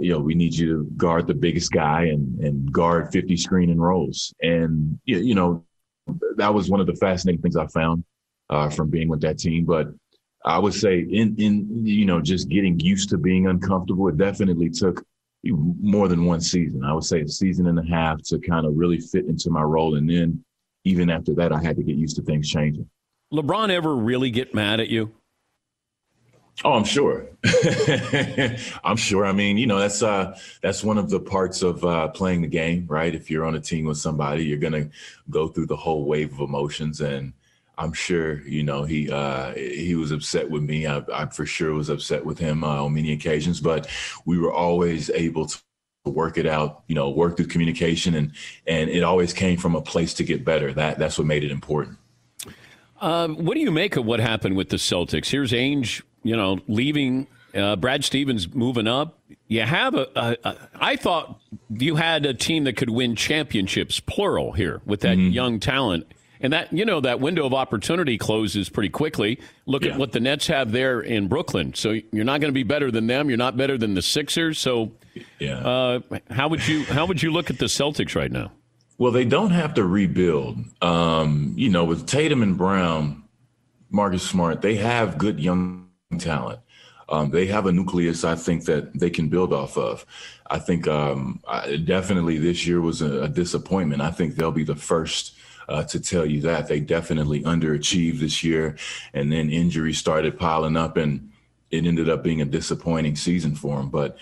[0.00, 3.70] you know, we need you to guard the biggest guy and, and guard 50 screen
[3.70, 4.32] and rolls.
[4.40, 5.64] And, you you know,
[6.36, 8.04] that was one of the fascinating things I found
[8.50, 9.64] uh, from being with that team.
[9.64, 9.88] But
[10.44, 14.70] I would say in, in, you know, just getting used to being uncomfortable, it definitely
[14.70, 15.04] took
[15.44, 16.84] more than one season.
[16.84, 19.62] I would say a season and a half to kind of really fit into my
[19.62, 19.96] role.
[19.96, 20.44] And then
[20.84, 22.88] even after that, I had to get used to things changing.
[23.32, 25.12] LeBron ever really get mad at you?
[26.62, 27.26] Oh, I'm sure.
[28.84, 29.26] I'm sure.
[29.26, 32.48] I mean, you know, that's uh that's one of the parts of uh playing the
[32.48, 33.14] game, right?
[33.14, 34.88] If you're on a team with somebody, you're gonna
[35.30, 37.32] go through the whole wave of emotions and
[37.76, 40.86] I'm sure, you know, he uh he was upset with me.
[40.86, 43.88] I, I for sure was upset with him uh, on many occasions, but
[44.24, 45.58] we were always able to
[46.04, 48.32] work it out, you know, work through communication and
[48.66, 50.72] and it always came from a place to get better.
[50.72, 51.98] That that's what made it important.
[53.00, 55.28] Um, what do you make of what happened with the Celtics?
[55.28, 57.28] Here's Ainge, you know, leaving.
[57.54, 59.20] Uh, Brad Stevens moving up.
[59.46, 60.56] You have a, a, a.
[60.74, 65.60] I thought you had a team that could win championships, plural, here with that young
[65.60, 66.08] talent.
[66.40, 69.40] And that you know that window of opportunity closes pretty quickly.
[69.66, 71.74] Look at what the Nets have there in Brooklyn.
[71.74, 73.28] So you're not going to be better than them.
[73.30, 74.58] You're not better than the Sixers.
[74.58, 74.92] So,
[75.38, 75.58] yeah.
[75.58, 78.50] Uh, how would you how would you look at the Celtics right now?
[78.98, 80.58] Well, they don't have to rebuild.
[80.82, 83.24] Um, you know, with Tatum and Brown,
[83.90, 85.83] Marcus Smart, they have good young
[86.18, 86.60] talent.
[87.08, 90.06] Um, they have a nucleus, I think, that they can build off of.
[90.50, 94.00] I think um, I, definitely this year was a, a, disappointment.
[94.00, 95.34] I think they'll be the first
[95.68, 96.68] uh, to tell you that.
[96.68, 98.76] They definitely underachieved this year,
[99.12, 101.30] and then injuries started piling up, and
[101.70, 103.90] it ended up being a disappointing season for them.
[103.90, 104.16] But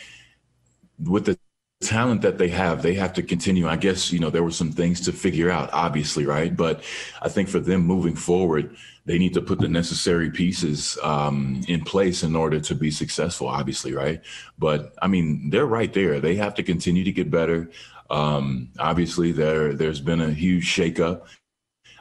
[0.98, 1.38] with the
[1.82, 3.68] talent that they have, they have to continue.
[3.68, 6.56] I guess, you know, there were some things to figure out, obviously, right?
[6.56, 6.82] But
[7.20, 11.82] I think for them moving forward, they need to put the necessary pieces um, in
[11.82, 14.20] place in order to be successful, obviously, right?
[14.58, 16.20] But I mean, they're right there.
[16.20, 17.70] They have to continue to get better.
[18.10, 21.22] Um, obviously, there there's been a huge shakeup.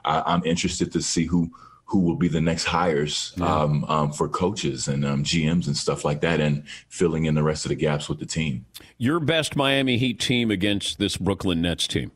[0.06, 1.52] I, I'm interested to see who
[1.92, 3.54] who will be the next hires Yeah.
[3.54, 7.44] um, um, for coaches and um, GMs and stuff like that, and filling in the
[7.44, 8.66] rest of the gaps with the team.
[8.98, 12.12] Your best Miami Heat team against this Brooklyn Nets team.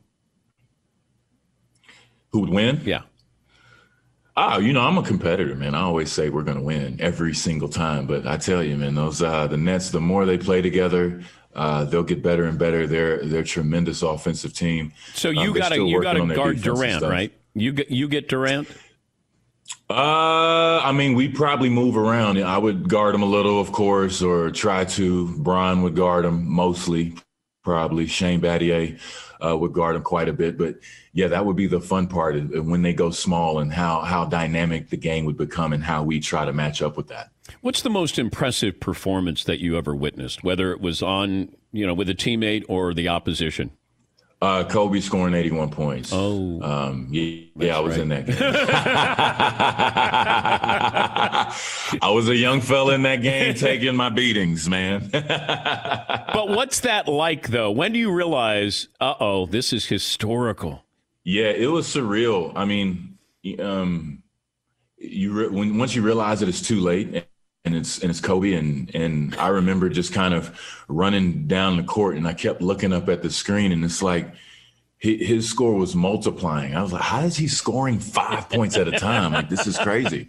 [2.30, 2.80] Who would win?
[2.86, 3.02] Yeah.
[4.34, 5.74] Ah, you know, I'm a competitor, man.
[5.74, 8.06] I always say we're going to win every single time.
[8.06, 9.90] But I tell you, man, those uh, the Nets.
[9.90, 11.22] The more they play together,
[11.54, 12.86] uh, they'll get better and better.
[12.86, 14.92] They're they're a tremendous offensive team.
[15.14, 17.32] So Um, you they're got to you got to guard Durant, right?
[17.54, 18.68] You get you get Durant.
[19.88, 22.42] Uh, I mean, we probably move around.
[22.42, 25.28] I would guard him a little, of course, or try to.
[25.38, 27.14] Brian would guard him mostly,
[27.62, 28.08] probably.
[28.08, 28.98] Shane Battier
[29.44, 30.58] uh, would guard him quite a bit.
[30.58, 30.80] But
[31.12, 34.24] yeah, that would be the fun part of when they go small and how how
[34.24, 37.30] dynamic the game would become and how we try to match up with that.
[37.60, 41.94] What's the most impressive performance that you ever witnessed, whether it was on, you know,
[41.94, 43.70] with a teammate or the opposition?
[44.42, 46.10] Uh, Kobe scoring 81 points.
[46.12, 48.36] Oh, um, yeah, yeah I was in that game.
[52.02, 55.08] I was a young fella in that game taking my beatings, man.
[55.10, 57.70] but what's that like, though?
[57.70, 60.84] When do you realize, uh oh, this is historical?
[61.24, 62.52] Yeah, it was surreal.
[62.54, 63.16] I mean,
[63.58, 64.22] um,
[64.98, 67.26] you re- when once you realize that it's too late
[67.66, 71.82] and it's and it's Kobe and and I remember just kind of running down the
[71.82, 74.28] court and I kept looking up at the screen and it's like
[75.02, 76.74] hi- his score was multiplying.
[76.74, 79.32] I was like, how is he scoring five points at a time?
[79.32, 80.28] Like this is crazy.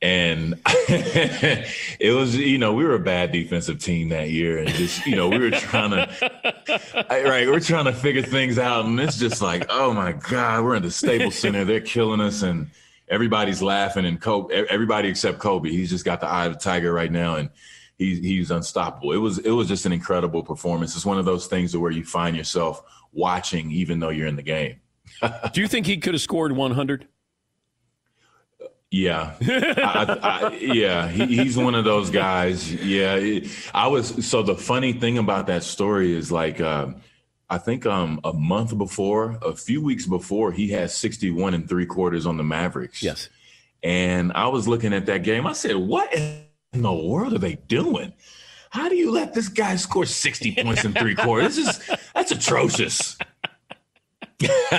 [0.00, 5.04] And it was, you know, we were a bad defensive team that year, and just,
[5.04, 9.18] you know, we were trying to, right, we're trying to figure things out, and it's
[9.18, 12.70] just like, oh my god, we're in the Staples Center, they're killing us, and
[13.10, 16.92] everybody's laughing, and Kobe, everybody except Kobe, he's just got the eye of the tiger
[16.92, 17.50] right now, and
[17.98, 19.12] he's he's unstoppable.
[19.12, 20.94] It was it was just an incredible performance.
[20.96, 24.42] It's one of those things where you find yourself watching, even though you're in the
[24.42, 24.80] game.
[25.52, 27.08] Do you think he could have scored 100?
[28.90, 32.72] Yeah, I, I, I, yeah, he, he's one of those guys.
[32.72, 33.40] Yeah,
[33.74, 34.26] I was.
[34.26, 36.92] So the funny thing about that story is like, uh,
[37.50, 41.86] I think um, a month before, a few weeks before, he had 61 and three
[41.86, 43.02] quarters on the Mavericks.
[43.02, 43.28] Yes,
[43.82, 45.46] and I was looking at that game.
[45.46, 48.12] I said, "What in the world are they doing?
[48.70, 51.56] How do you let this guy score 60 points in three quarters?
[51.56, 53.16] This is that's atrocious."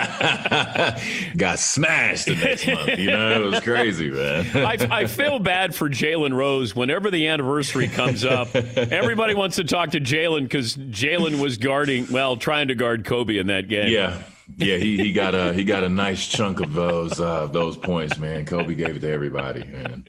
[1.36, 2.98] Got smashed the next month.
[2.98, 4.45] You know, it was crazy, man.
[4.56, 6.74] I, I feel bad for Jalen Rose.
[6.74, 12.10] Whenever the anniversary comes up, everybody wants to talk to Jalen because Jalen was guarding,
[12.10, 13.91] well, trying to guard Kobe in that game.
[13.91, 14.22] Yeah.
[14.58, 18.17] Yeah, he, he got a he got a nice chunk of those uh, those points,
[18.17, 18.45] man.
[18.45, 20.06] Kobe gave it to everybody, man.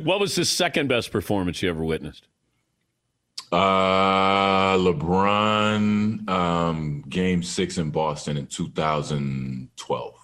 [0.04, 2.26] what was the second best performance you ever witnessed?
[3.52, 10.14] Uh, LeBron, um, Game Six in Boston in 2012.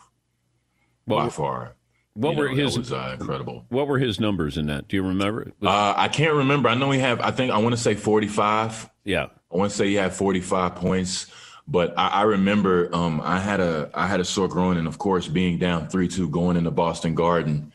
[1.07, 1.77] by far,
[2.15, 3.65] What You were know, his was, uh, incredible?
[3.69, 4.89] What were his numbers in that?
[4.89, 5.53] Do you remember?
[5.63, 6.69] Uh, I can't remember.
[6.69, 7.21] I know he have.
[7.21, 8.91] I think I want to say 45.
[9.05, 11.27] Yeah, I want to say he had 45 points.
[11.69, 14.99] But I, I remember um, I had a I had a sore groin, and of
[14.99, 17.73] course, being down three two going into Boston Garden,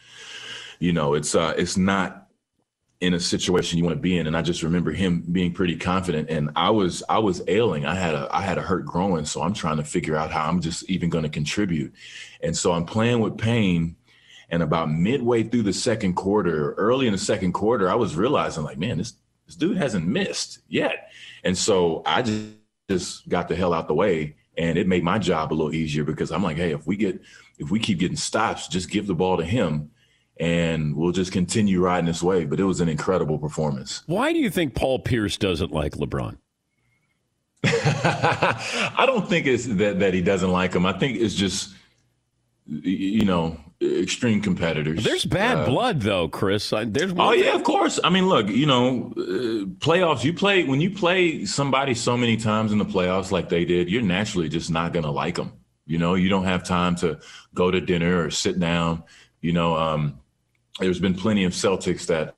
[0.79, 2.26] you know, it's uh, it's not
[2.99, 4.27] in a situation you want to be in.
[4.27, 7.85] And I just remember him being pretty confident, and I was I was ailing.
[7.85, 9.25] I had a I had a hurt groin.
[9.25, 11.93] so I'm trying to figure out how I'm just even going to contribute.
[12.41, 13.95] And so I'm playing with pain.
[14.49, 18.63] And about midway through the second quarter, early in the second quarter, I was realizing
[18.63, 19.13] like, man, this
[19.45, 21.11] this dude hasn't missed yet.
[21.43, 22.45] And so I just
[22.89, 26.03] just got the hell out the way and it made my job a little easier
[26.03, 27.21] because I'm like, hey, if we get
[27.59, 29.91] if we keep getting stops, just give the ball to him
[30.39, 32.49] and we'll just continue riding this wave.
[32.49, 34.03] But it was an incredible performance.
[34.07, 36.37] Why do you think Paul Pierce doesn't like LeBron?
[37.63, 40.85] I don't think it's that that he doesn't like him.
[40.85, 41.73] I think it's just
[42.65, 45.03] you know extreme competitors.
[45.03, 46.73] There's bad Uh, blood, though, Chris.
[46.73, 47.99] I- There's Oh yeah, of course.
[48.03, 49.21] I mean, look, you know, uh,
[49.79, 50.23] playoffs.
[50.23, 53.89] You play when you play somebody so many times in the playoffs like they did.
[53.89, 55.53] You're naturally just not gonna like them.
[55.85, 57.19] You know, you don't have time to
[57.53, 59.03] go to dinner or sit down.
[59.41, 60.19] You know, um,
[60.79, 62.35] there's been plenty of Celtics that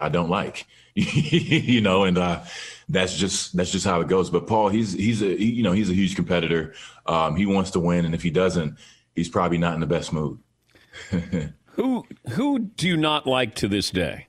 [0.00, 0.66] I don't like.
[0.94, 2.42] you know, and uh,
[2.88, 4.30] that's just that's just how it goes.
[4.30, 6.74] But Paul, he's he's a he, you know he's a huge competitor.
[7.06, 8.78] Um, he wants to win, and if he doesn't,
[9.14, 10.38] he's probably not in the best mood.
[11.76, 14.28] Who who do you not like to this day?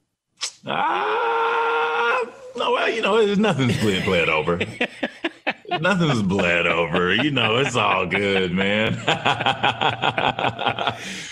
[0.65, 2.25] Ah,
[2.57, 4.59] no, well, you know, there's nothing nothing's bled, bled over.
[5.81, 7.13] Nothing's bled over.
[7.13, 8.95] You know, it's all good, man.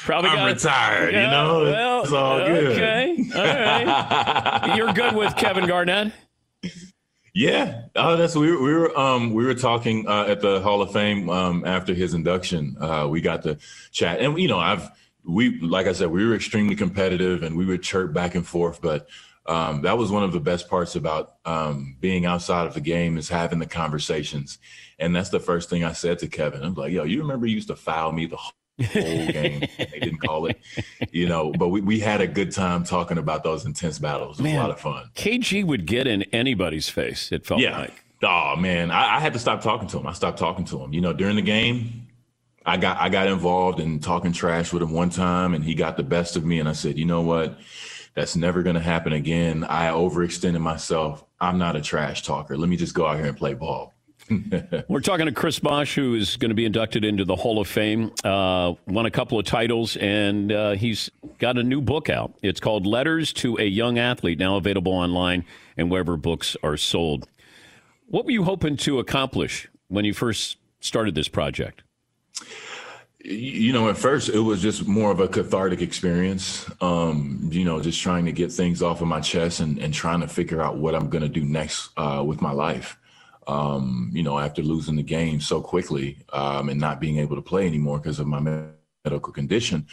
[0.03, 1.13] Probably I'm got- retired.
[1.13, 2.71] Yeah, you know, well, it's all good.
[2.73, 4.73] Okay, all right.
[4.77, 6.13] You're good with Kevin Garnett.
[7.33, 10.81] Yeah, oh, that's we were, we were um we were talking uh, at the Hall
[10.81, 12.77] of Fame um after his induction.
[12.79, 13.57] Uh, we got to
[13.91, 14.89] chat, and you know, I've
[15.27, 18.81] we like I said, we were extremely competitive, and we would chirp back and forth.
[18.81, 19.07] But
[19.47, 23.17] um, that was one of the best parts about um, being outside of the game
[23.17, 24.57] is having the conversations,
[24.99, 26.63] and that's the first thing I said to Kevin.
[26.63, 29.61] I'm like, yo, you remember you used to foul me the whole game?
[29.77, 30.59] they didn't call it,
[31.11, 31.51] you know.
[31.51, 34.39] But we we had a good time talking about those intense battles.
[34.39, 35.11] It was a lot of fun.
[35.15, 37.31] KG would get in anybody's face.
[37.31, 37.77] It felt Yeah.
[37.77, 37.93] like.
[38.23, 40.07] Oh man, I, I had to stop talking to him.
[40.07, 40.93] I stopped talking to him.
[40.93, 42.07] You know, during the game,
[42.65, 45.97] I got I got involved in talking trash with him one time, and he got
[45.97, 46.59] the best of me.
[46.59, 47.57] And I said, you know what?
[48.15, 49.65] That's never going to happen again.
[49.65, 51.25] I overextended myself.
[51.39, 52.57] I'm not a trash talker.
[52.57, 53.93] Let me just go out here and play ball.
[54.87, 57.67] We're talking to Chris Bosh, who is going to be inducted into the Hall of
[57.67, 58.11] Fame.
[58.23, 62.33] Uh, won a couple of titles, and uh, he's got a new book out.
[62.41, 65.45] It's called Letters to a Young Athlete, now available online
[65.77, 67.27] and wherever books are sold.
[68.07, 71.83] What were you hoping to accomplish when you first started this project?
[73.27, 76.69] You know, at first it was just more of a cathartic experience.
[76.79, 80.21] Um, you know, just trying to get things off of my chest and, and trying
[80.21, 82.99] to figure out what I'm going to do next uh, with my life.
[83.47, 87.41] Um, you know, after losing the game so quickly um, and not being able to
[87.41, 88.39] play anymore because of my
[89.03, 89.87] medical condition,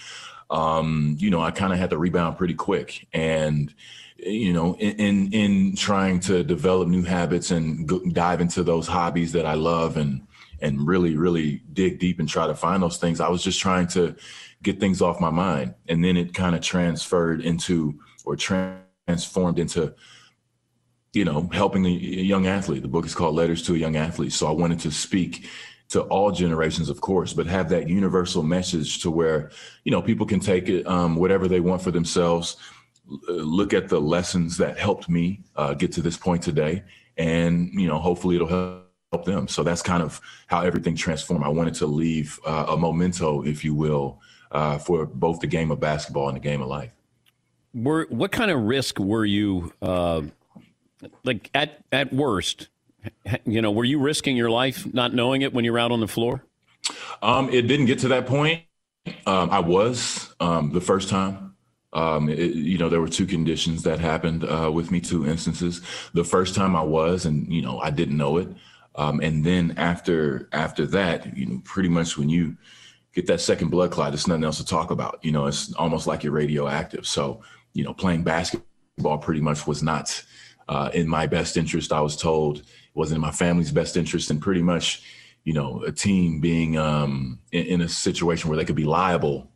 [0.50, 3.08] um, you know, I kind of had to rebound pretty quick.
[3.14, 3.72] And,
[4.18, 9.32] you know, in, in, in trying to develop new habits and dive into those hobbies
[9.32, 10.26] that I love and
[10.62, 13.20] and really, really dig deep and try to find those things.
[13.20, 14.16] I was just trying to
[14.62, 15.74] get things off my mind.
[15.88, 19.92] And then it kind of transferred into or transformed into,
[21.12, 22.82] you know, helping a young athlete.
[22.82, 24.32] The book is called Letters to a Young Athlete.
[24.32, 25.48] So I wanted to speak
[25.88, 29.50] to all generations, of course, but have that universal message to where,
[29.84, 32.56] you know, people can take it, um, whatever they want for themselves,
[33.28, 36.82] look at the lessons that helped me uh, get to this point today.
[37.18, 38.81] And, you know, hopefully it'll help
[39.12, 39.46] help them.
[39.46, 41.44] So that's kind of how everything transformed.
[41.44, 45.70] I wanted to leave uh, a memento, if you will, uh, for both the game
[45.70, 46.90] of basketball and the game of life.
[47.74, 50.22] Were what kind of risk were you uh,
[51.24, 52.68] like at at worst?
[53.44, 56.00] You know, were you risking your life not knowing it when you were out on
[56.00, 56.44] the floor?
[57.20, 58.62] Um, it didn't get to that point.
[59.26, 61.54] Um, I was um, the first time.
[61.94, 65.80] Um, it, you know, there were two conditions that happened uh, with me, two instances.
[66.14, 68.48] The first time I was, and you know, I didn't know it.
[68.94, 72.56] Um, and then after after that, you know, pretty much when you
[73.14, 75.18] get that second blood clot, it's nothing else to talk about.
[75.22, 77.06] You know, it's almost like you're radioactive.
[77.06, 80.22] So, you know, playing basketball pretty much was not
[80.68, 81.92] uh, in my best interest.
[81.92, 82.64] I was told it
[82.94, 85.02] wasn't in my family's best interest, and pretty much,
[85.44, 89.50] you know, a team being um, in, in, a situation where they could be liable.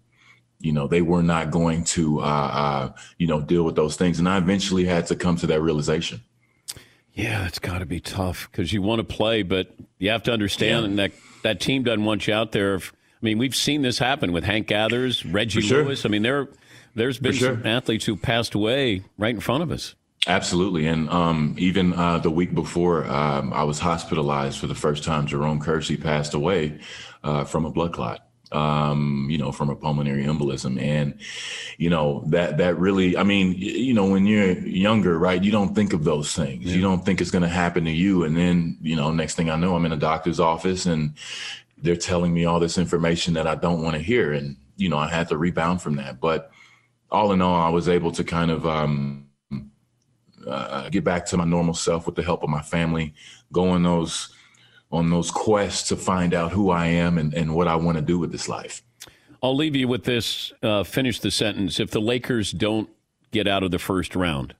[0.59, 4.19] You know, they were not going to, uh, uh, you know, deal with those things,
[4.19, 6.23] and I eventually had to come to that realization.
[7.17, 10.33] Yeah, it's got to be tough because you want to play, but you have to
[10.33, 10.97] understand yeah.
[10.97, 11.13] that
[11.43, 12.77] that team doesn't want you out there.
[12.77, 12.81] I
[13.23, 15.83] mean, we've seen this happen with Hank Gathers, Reggie sure.
[15.83, 16.05] Lewis.
[16.05, 16.49] I mean, there
[16.95, 17.55] there's been sure.
[17.55, 19.95] some athletes who passed away right in front of us.
[20.27, 25.03] Absolutely, and um, even uh, the week before, um, I was hospitalized for the first
[25.03, 25.27] time.
[25.27, 26.81] Jerome Kersey passed away
[27.25, 30.81] uh, from a blood clot um, you know, from a pulmonary embolism.
[30.81, 31.19] And,
[31.79, 35.75] you know, that that really, I mean, you know, when you're younger, right, you don't
[35.75, 36.65] think of those things.
[36.65, 36.77] Yeah.
[36.77, 38.25] You don't think it's gonna happen to you.
[38.25, 41.15] And then, you know, next thing I know, I'm in a doctor's office and
[41.79, 44.33] they're telling me all this information that I don't want to hear.
[44.33, 46.21] And, you know, I had to rebound from that.
[46.21, 46.51] But
[47.11, 49.25] all in all, I was able to kind of um
[50.47, 53.13] uh, get back to my normal self with the help of my family,
[53.53, 54.33] go on those
[54.93, 58.03] on those quests to find out who I am and, and what I want to
[58.03, 58.83] do with this life.
[59.43, 60.53] I'll leave you with this.
[60.63, 61.79] Uh, finish the sentence.
[61.79, 62.89] If the Lakers don't
[63.33, 64.55] get out of the first round,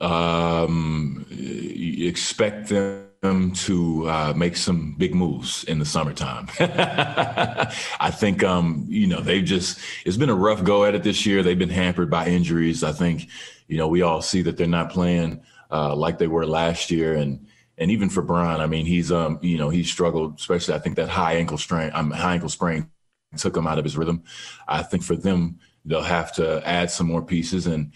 [0.00, 6.48] um, expect them to uh, make some big moves in the summertime.
[6.60, 11.26] I think, um, you know, they've just, it's been a rough go at it this
[11.26, 11.42] year.
[11.42, 12.84] They've been hampered by injuries.
[12.84, 13.28] I think,
[13.66, 15.42] you know, we all see that they're not playing
[15.72, 17.14] uh, like they were last year.
[17.14, 17.47] And,
[17.78, 20.96] and even for Bron, I mean, he's um, you know, he struggled, especially I think
[20.96, 22.90] that high ankle strain, um, high ankle sprain
[23.36, 24.24] took him out of his rhythm.
[24.66, 27.92] I think for them, they'll have to add some more pieces and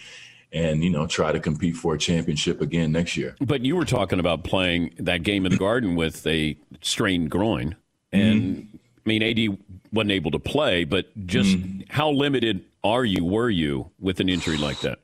[0.53, 3.37] and you know try to compete for a championship again next year.
[3.41, 7.74] But you were talking about playing that game in the Garden with a strained groin,
[8.12, 8.76] and mm-hmm.
[9.05, 9.59] I mean, AD
[9.93, 11.83] wasn't able to play, but just mm-hmm.
[11.89, 13.24] how limited are you?
[13.24, 15.01] Were you with an injury like that?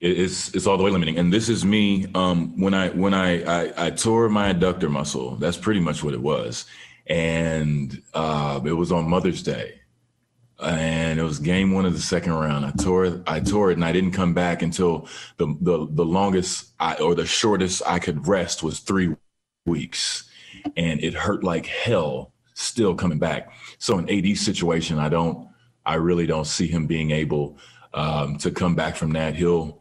[0.00, 1.18] It's it's all the way limiting.
[1.18, 5.36] And this is me um, when I when I, I, I tore my adductor muscle.
[5.36, 6.64] That's pretty much what it was,
[7.06, 9.80] and uh, it was on Mother's Day,
[10.62, 12.64] and it was game one of the second round.
[12.64, 16.72] I tore I tore it, and I didn't come back until the the the longest
[16.80, 19.14] I, or the shortest I could rest was three
[19.66, 20.30] weeks,
[20.76, 22.32] and it hurt like hell.
[22.54, 23.52] Still coming back.
[23.78, 25.48] So in AD situation, I don't
[25.84, 27.58] I really don't see him being able
[27.94, 29.34] um, to come back from that.
[29.34, 29.79] He'll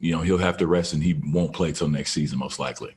[0.00, 2.96] you know, he'll have to rest and he won't play till next season, most likely.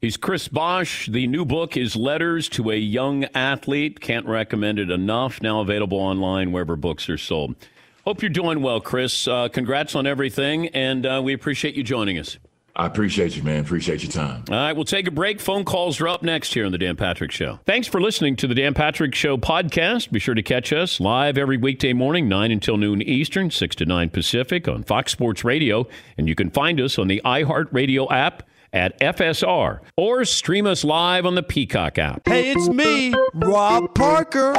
[0.00, 1.06] He's Chris Bosh.
[1.06, 4.00] The new book is Letters to a Young Athlete.
[4.00, 5.42] Can't recommend it enough.
[5.42, 7.56] Now available online wherever books are sold.
[8.04, 9.26] Hope you're doing well, Chris.
[9.26, 12.38] Uh, congrats on everything, and uh, we appreciate you joining us.
[12.78, 13.60] I appreciate you, man.
[13.60, 14.44] Appreciate your time.
[14.48, 15.40] All right, we'll take a break.
[15.40, 17.58] Phone calls are up next here on The Dan Patrick Show.
[17.66, 20.12] Thanks for listening to The Dan Patrick Show podcast.
[20.12, 23.84] Be sure to catch us live every weekday morning, 9 until noon Eastern, 6 to
[23.84, 25.88] 9 Pacific on Fox Sports Radio.
[26.16, 31.26] And you can find us on the iHeartRadio app at FSR or stream us live
[31.26, 32.20] on the Peacock app.
[32.26, 34.54] Hey, it's me, Rob Parker.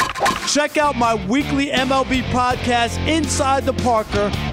[0.47, 4.31] Check out my weekly MLB podcast, Inside the Parker,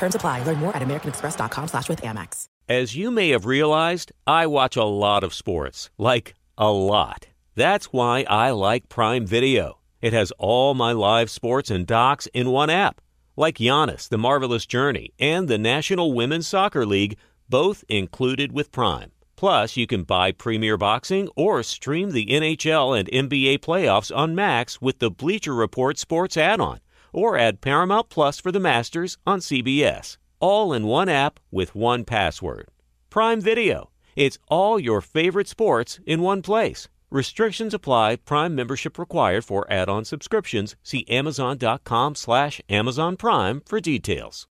[0.00, 0.42] Terms apply.
[0.44, 2.46] Learn more at americanexpress.com slash with Amex.
[2.68, 5.90] As you may have realized, I watch a lot of sports.
[5.98, 7.26] Like, a lot.
[7.54, 9.78] That's why I like Prime Video.
[10.00, 13.02] It has all my live sports and docs in one app.
[13.36, 17.18] Like Giannis, The Marvelous Journey, and the National Women's Soccer League,
[17.50, 19.12] both included with Prime.
[19.36, 24.80] Plus, you can buy Premier Boxing or stream the NHL and NBA playoffs on Max
[24.80, 26.80] with the Bleacher Report Sports add on,
[27.12, 30.16] or add Paramount Plus for the Masters on CBS.
[30.40, 32.68] All in one app with one password.
[33.10, 33.90] Prime Video.
[34.16, 36.88] It's all your favorite sports in one place.
[37.10, 38.16] Restrictions apply.
[38.16, 40.76] Prime membership required for add-on subscriptions.
[40.82, 44.46] See Amazon.com slash Amazon Prime for details.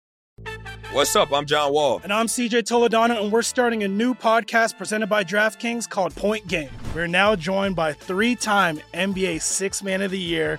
[0.92, 1.32] What's up?
[1.32, 2.00] I'm John Wall.
[2.02, 6.48] And I'm CJ Toledano, and we're starting a new podcast presented by DraftKings called Point
[6.48, 6.70] Game.
[6.94, 10.58] We're now joined by three time NBA Six Man of the Year,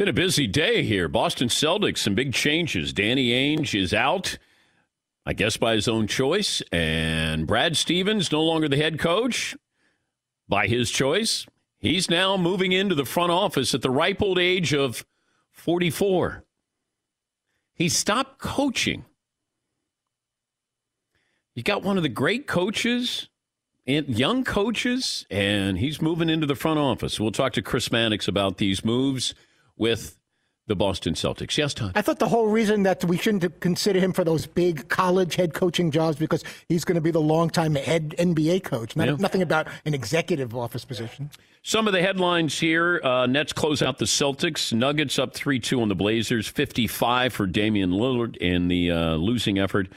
[0.00, 1.08] Been a busy day here.
[1.08, 2.94] Boston Celtics, some big changes.
[2.94, 4.38] Danny Ainge is out,
[5.26, 9.54] I guess by his own choice, and Brad Stevens no longer the head coach
[10.48, 11.44] by his choice.
[11.78, 15.04] He's now moving into the front office at the ripe old age of
[15.50, 16.44] 44.
[17.74, 19.04] He stopped coaching.
[21.54, 23.28] You got one of the great coaches
[23.86, 27.20] and young coaches, and he's moving into the front office.
[27.20, 29.34] We'll talk to Chris Mannix about these moves
[29.80, 30.18] with
[30.68, 31.56] the Boston Celtics.
[31.58, 31.92] Yes, Todd.
[31.96, 35.52] I thought the whole reason that we shouldn't consider him for those big college head
[35.52, 38.94] coaching jobs because he's going to be the longtime head NBA coach.
[38.94, 39.16] Not, Yeah.
[39.18, 41.30] Nothing about an executive office position.
[41.62, 44.72] Some of the headlines here uh, Nets close out the Celtics.
[44.72, 46.46] Nuggets up 3 2 on the Blazers.
[46.46, 49.88] 55 for Damian Lillard in the uh, losing effort.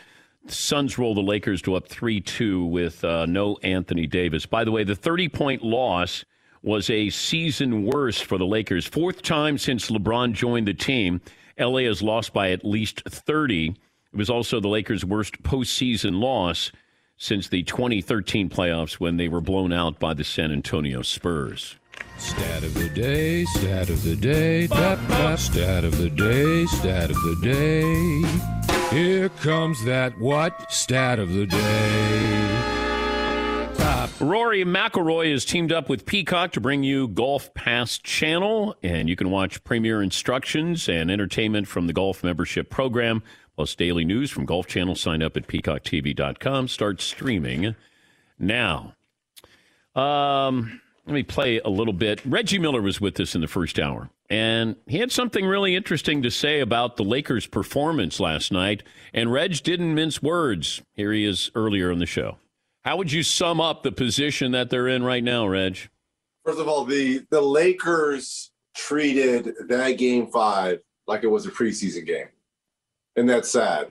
[0.47, 4.47] Suns roll the Lakers to up 3 2 with uh, no Anthony Davis.
[4.47, 6.25] By the way, the 30 point loss
[6.64, 8.88] was a season worst for the Lakers.
[8.88, 11.22] Fourth time since LeBron joined the team.
[11.59, 13.68] LA has lost by at least 30.
[13.68, 16.72] It was also the Lakers' worst postseason loss
[17.18, 21.76] since the 2013 playoffs when they were blown out by the San Antonio Spurs.
[22.18, 27.09] Stat of the day, stat of the day, tap, tap, stat of the day, stat
[27.09, 28.95] of the day.
[28.95, 30.72] Here comes that what?
[30.72, 32.62] Stat of the day.
[34.24, 39.17] Rory McIlroy has teamed up with Peacock to bring you Golf Pass Channel, and you
[39.17, 43.21] can watch premier instructions and entertainment from the golf membership program,
[43.57, 44.95] plus daily news from Golf Channel.
[44.95, 46.69] Sign up at peacocktv.com.
[46.69, 47.76] Start streaming
[48.39, 48.95] now.
[49.93, 52.21] Um, let me play a little bit.
[52.26, 56.24] Reggie Miller was with us in the first hour, and he had something really interesting
[56.24, 58.84] to say about the Lakers' performance last night.
[59.13, 60.82] And Reg didn't mince words.
[60.93, 62.38] Here he is earlier in the show.
[62.84, 65.77] How would you sum up the position that they're in right now, Reg?
[66.45, 72.05] First of all, the the Lakers treated that game five like it was a preseason
[72.05, 72.27] game,
[73.15, 73.88] and that's sad.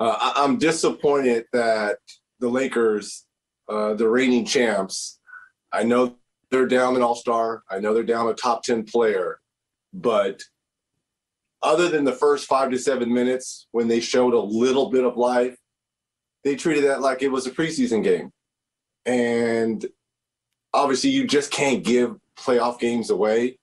[0.00, 1.98] Uh, I, I'm disappointed that
[2.40, 3.26] the Lakers,
[3.68, 5.18] uh, the reigning champs,
[5.70, 6.16] I know
[6.50, 7.62] they're down an All Star.
[7.70, 9.40] I know they're down a top ten player,
[9.92, 10.40] but
[11.62, 15.18] other than the first five to seven minutes when they showed a little bit of
[15.18, 15.57] life,
[16.44, 18.30] they treated that like it was a preseason game.
[19.06, 19.84] And
[20.72, 23.58] obviously, you just can't give playoff games away.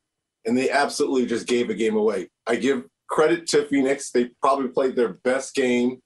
[0.45, 2.29] And they absolutely just gave a game away.
[2.45, 4.11] I give credit to Phoenix.
[4.11, 6.01] They probably played their best game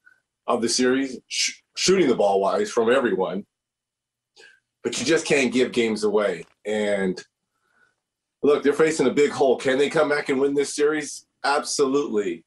[0.48, 3.46] of the series, sh- shooting the ball wise from everyone.
[4.84, 6.46] But you just can't give games away.
[6.66, 7.22] And
[8.42, 9.58] look, they're facing a big hole.
[9.58, 11.26] Can they come back and win this series?
[11.44, 12.46] Absolutely.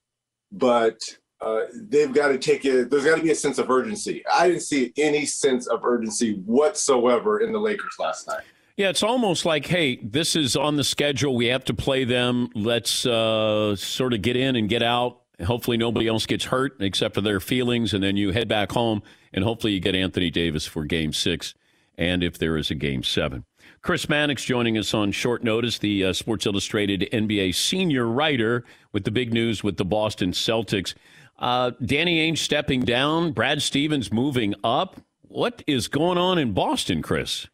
[0.51, 0.99] But
[1.43, 2.91] uh, they've got to take it.
[2.91, 4.23] There's got to be a sense of urgency.
[4.33, 8.45] I didn't see any sense of urgency whatsoever in the Lakers last night.
[8.77, 11.37] Yeah, it's almost like, hey, this is on the schedule.
[11.37, 12.49] We have to play them.
[12.55, 15.21] Let's uh, sort of get in and get out.
[15.45, 17.93] Hopefully, nobody else gets hurt except for their feelings.
[17.93, 21.55] And then you head back home, and hopefully, you get Anthony Davis for game six
[21.99, 23.45] and if there is a game seven.
[23.83, 29.05] Chris Mannix joining us on short notice, the uh, Sports Illustrated NBA senior writer with
[29.05, 30.95] the big news with the Boston Celtics.
[31.43, 35.01] Uh, Danny Ainge stepping down, Brad Stevens moving up.
[35.23, 37.49] What is going on in Boston, Chris?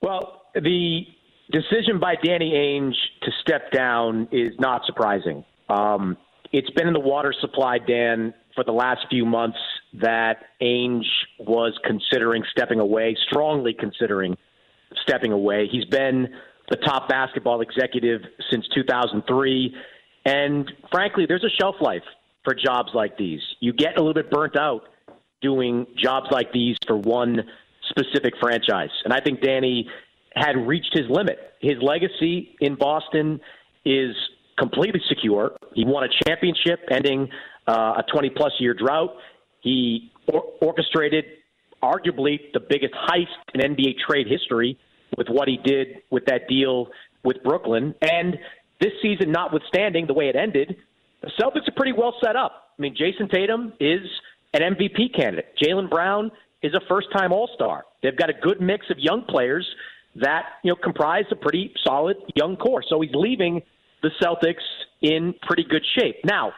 [0.00, 1.02] Well, the
[1.52, 5.44] decision by Danny Ainge to step down is not surprising.
[5.68, 6.16] Um,
[6.50, 9.58] it's been in the water supply, Dan, for the last few months
[10.00, 11.04] that Ainge
[11.38, 14.34] was considering stepping away, strongly considering
[15.02, 15.68] stepping away.
[15.70, 16.26] He's been
[16.70, 19.74] the top basketball executive since 2003.
[20.24, 22.02] And frankly, there's a shelf life
[22.44, 23.40] for jobs like these.
[23.60, 24.82] You get a little bit burnt out
[25.42, 27.40] doing jobs like these for one
[27.88, 28.90] specific franchise.
[29.04, 29.88] And I think Danny
[30.34, 31.38] had reached his limit.
[31.60, 33.40] His legacy in Boston
[33.84, 34.14] is
[34.58, 35.52] completely secure.
[35.74, 37.28] He won a championship ending
[37.66, 39.10] uh, a 20 plus year drought.
[39.62, 41.24] He or- orchestrated
[41.82, 44.78] arguably the biggest heist in NBA trade history
[45.16, 46.88] with what he did with that deal
[47.24, 47.94] with Brooklyn.
[48.02, 48.38] And
[48.80, 50.76] this season, notwithstanding the way it ended,
[51.22, 52.70] the Celtics are pretty well set up.
[52.78, 54.00] I mean, Jayson Tatum is
[54.54, 55.54] an MVP candidate.
[55.62, 56.30] Jaylen Brown
[56.62, 57.84] is a first time All Star.
[58.02, 59.66] They've got a good mix of young players
[60.16, 62.82] that, you know, comprise a pretty solid young core.
[62.88, 63.62] So he's leaving
[64.02, 64.64] the Celtics
[65.02, 66.16] in pretty good shape.
[66.24, 66.52] Now,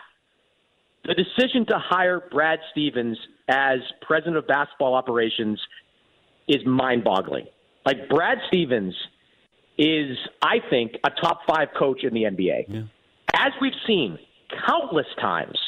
[1.04, 5.60] the decision to hire Brad Stevens as president of basketball operations
[6.48, 7.46] is mind boggling.
[7.84, 8.94] Like, Brad Stevens
[9.76, 12.64] is, I think, a top five coach in the NBA.
[12.68, 12.82] Yeah.
[13.34, 14.18] As we've seen
[14.66, 15.58] countless times,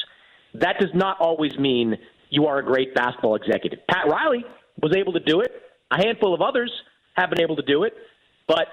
[0.53, 1.95] that does not always mean
[2.29, 3.79] you are a great basketball executive.
[3.89, 4.43] Pat Riley
[4.81, 5.51] was able to do it.
[5.91, 6.71] A handful of others
[7.15, 7.93] have been able to do it.
[8.47, 8.67] But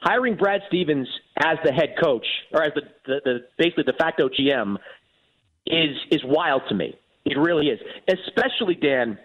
[0.00, 1.08] hiring Brad Stevens
[1.38, 4.76] as the head coach, or as the, the, the basically de facto GM,
[5.66, 6.94] is is wild to me.
[7.24, 9.18] It really is, especially Dan,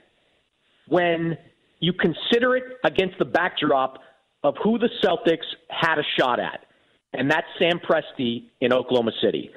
[0.87, 1.37] when
[1.79, 3.99] you consider it against the backdrop
[4.43, 6.65] of who the Celtics had a shot at,
[7.13, 9.51] and that's Sam Presti in Oklahoma City.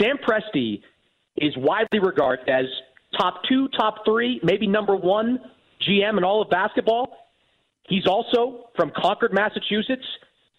[0.00, 0.80] Sam Presti
[1.36, 2.64] is widely regarded as
[3.18, 5.38] top two, top three, maybe number one
[5.88, 7.16] GM in all of basketball.
[7.88, 10.04] He's also from Concord, Massachusetts.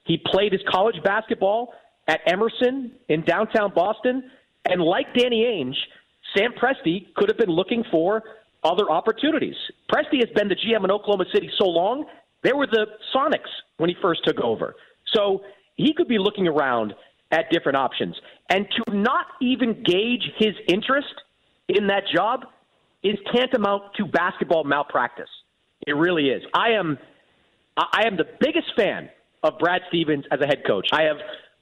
[0.03, 1.73] He played his college basketball
[2.07, 4.29] at Emerson in downtown Boston.
[4.65, 5.75] And like Danny Ainge,
[6.35, 8.23] Sam Presti could have been looking for
[8.63, 9.55] other opportunities.
[9.91, 12.05] Presti has been the GM in Oklahoma City so long,
[12.43, 12.85] they were the
[13.15, 14.75] Sonics when he first took over.
[15.13, 15.41] So
[15.75, 16.93] he could be looking around
[17.31, 18.15] at different options.
[18.51, 21.13] And to not even gauge his interest
[21.69, 22.41] in that job
[23.01, 25.29] is tantamount to basketball malpractice.
[25.87, 26.43] It really is.
[26.53, 26.97] I am
[27.77, 29.09] I am the biggest fan
[29.41, 30.89] of Brad Stevens as a head coach.
[30.91, 31.15] I have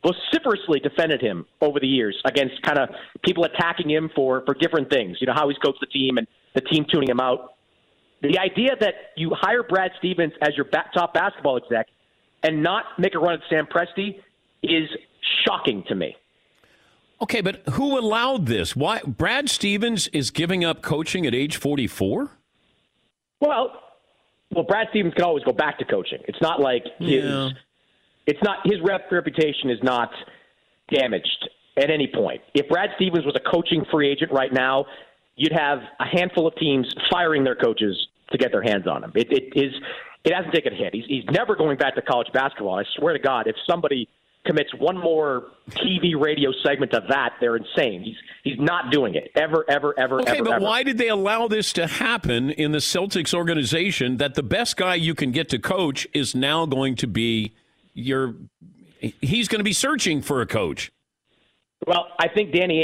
[0.03, 2.89] vociferously defended him over the years against kind of
[3.23, 5.17] people attacking him for for different things.
[5.21, 7.53] You know how he's coached the team and the team tuning him out.
[8.23, 11.85] The idea that you hire Brad Stevens as your top basketball exec
[12.41, 14.19] and not make a run at Sam Presti
[14.63, 14.89] is
[15.45, 16.15] shocking to me.
[17.21, 18.75] Okay, but who allowed this?
[18.75, 22.31] Why Brad Stevens is giving up coaching at age 44?
[23.41, 23.71] Well,
[24.51, 26.19] well, Brad Stevens can always go back to coaching.
[26.27, 27.49] It's not like his Yeah.
[28.25, 30.11] it's not his rep reputation is not
[30.91, 32.41] damaged at any point.
[32.53, 34.85] If Brad Stevens was a coaching free agent right now,
[35.35, 37.95] you'd have a handful of teams firing their coaches
[38.31, 39.11] to get their hands on him.
[39.15, 39.73] It, it is
[40.25, 40.93] it hasn't taken a hit.
[40.93, 42.79] He's he's never going back to college basketball.
[42.79, 44.07] I swear to God, if somebody
[44.49, 48.01] commits one more TV radio segment of that, they're insane.
[48.01, 50.21] He's he's not doing it ever, ever, ever, ever.
[50.21, 50.43] Okay, ever.
[50.43, 50.65] but ever.
[50.65, 54.95] why did they allow this to happen in the Celtics organization that the best guy
[54.95, 57.53] you can get to coach is now going to be
[57.93, 58.33] your
[58.99, 60.91] he's going to be searching for a coach.
[61.85, 62.79] Well, I think Danny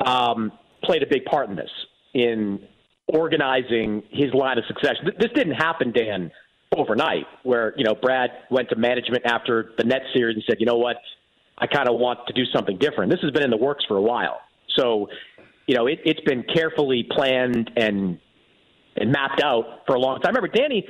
[0.00, 0.52] Ainge um,
[0.84, 1.70] played a big part in this,
[2.14, 2.60] in
[3.08, 5.10] organizing his line of succession.
[5.18, 6.30] This didn't happen, Dan,
[6.76, 10.66] overnight, where you know Brad went to management after the Nets series and said, "You
[10.66, 10.96] know what,
[11.58, 13.96] I kind of want to do something different." This has been in the works for
[13.96, 14.40] a while,
[14.76, 15.08] so
[15.66, 18.18] you know it, it's been carefully planned and
[18.96, 20.34] and mapped out for a long time.
[20.34, 20.86] Remember, Danny.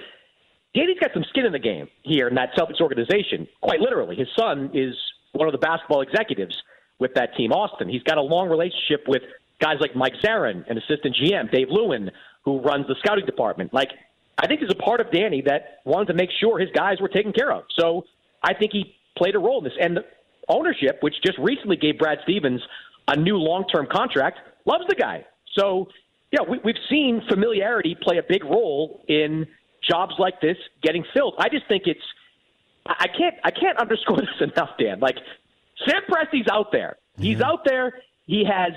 [0.74, 3.47] Danny's got some skin in the game here in that Celtics organization.
[3.62, 4.93] Quite literally, his son is
[5.30, 6.55] one of the basketball executives
[6.99, 7.89] with that team, Austin.
[7.89, 9.22] He's got a long relationship with
[9.61, 12.11] guys like Mike Zarren, an assistant GM, Dave Lewin,
[12.45, 13.72] who runs the scouting department.
[13.72, 13.91] Like,
[14.39, 17.09] I think there's a part of Danny that wanted to make sure his guys were
[17.09, 17.64] taken care of.
[17.78, 18.05] So
[18.43, 19.72] I think he played a role in this.
[19.80, 20.05] And the
[20.49, 22.61] ownership, which just recently gave Brad Stevens
[23.09, 25.24] a new long-term contract, loves the guy.
[25.57, 25.89] So,
[26.32, 29.47] yeah, we, we've seen familiarity play a big role in
[29.89, 31.35] jobs like this getting filled.
[31.39, 32.01] I just think it's
[32.87, 35.01] I I can't I can't underscore this enough, Dan.
[35.01, 35.16] Like
[35.87, 36.97] Sam Presti's out there.
[37.18, 37.45] He's mm-hmm.
[37.45, 38.01] out there.
[38.26, 38.72] He has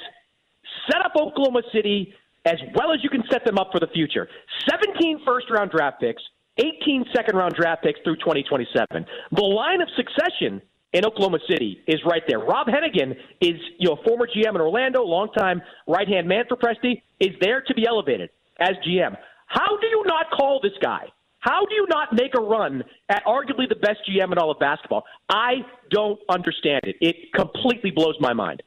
[0.92, 2.14] set up Oklahoma City
[2.48, 4.28] as well as you can set them up for the future.
[4.70, 6.24] 17 first round draft picks,
[6.58, 9.06] 18 second round draft picks through 2027.
[9.32, 10.62] The line of succession
[10.94, 12.40] in Oklahoma City is right there.
[12.40, 17.02] Rob Hennigan is, you know, former GM in Orlando, longtime right hand man for Presti,
[17.20, 18.30] is there to be elevated
[18.60, 19.16] as GM.
[19.48, 21.06] How do you not call this guy?
[21.40, 24.60] How do you not make a run at arguably the best GM in all of
[24.60, 25.04] basketball?
[25.30, 25.58] I
[25.92, 26.96] don't understand it.
[27.00, 28.64] It completely blows my mind.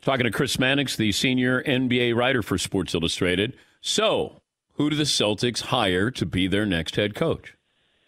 [0.00, 3.56] Talking to Chris Mannix, the senior NBA writer for Sports Illustrated.
[3.80, 4.40] So,
[4.74, 7.54] who do the Celtics hire to be their next head coach?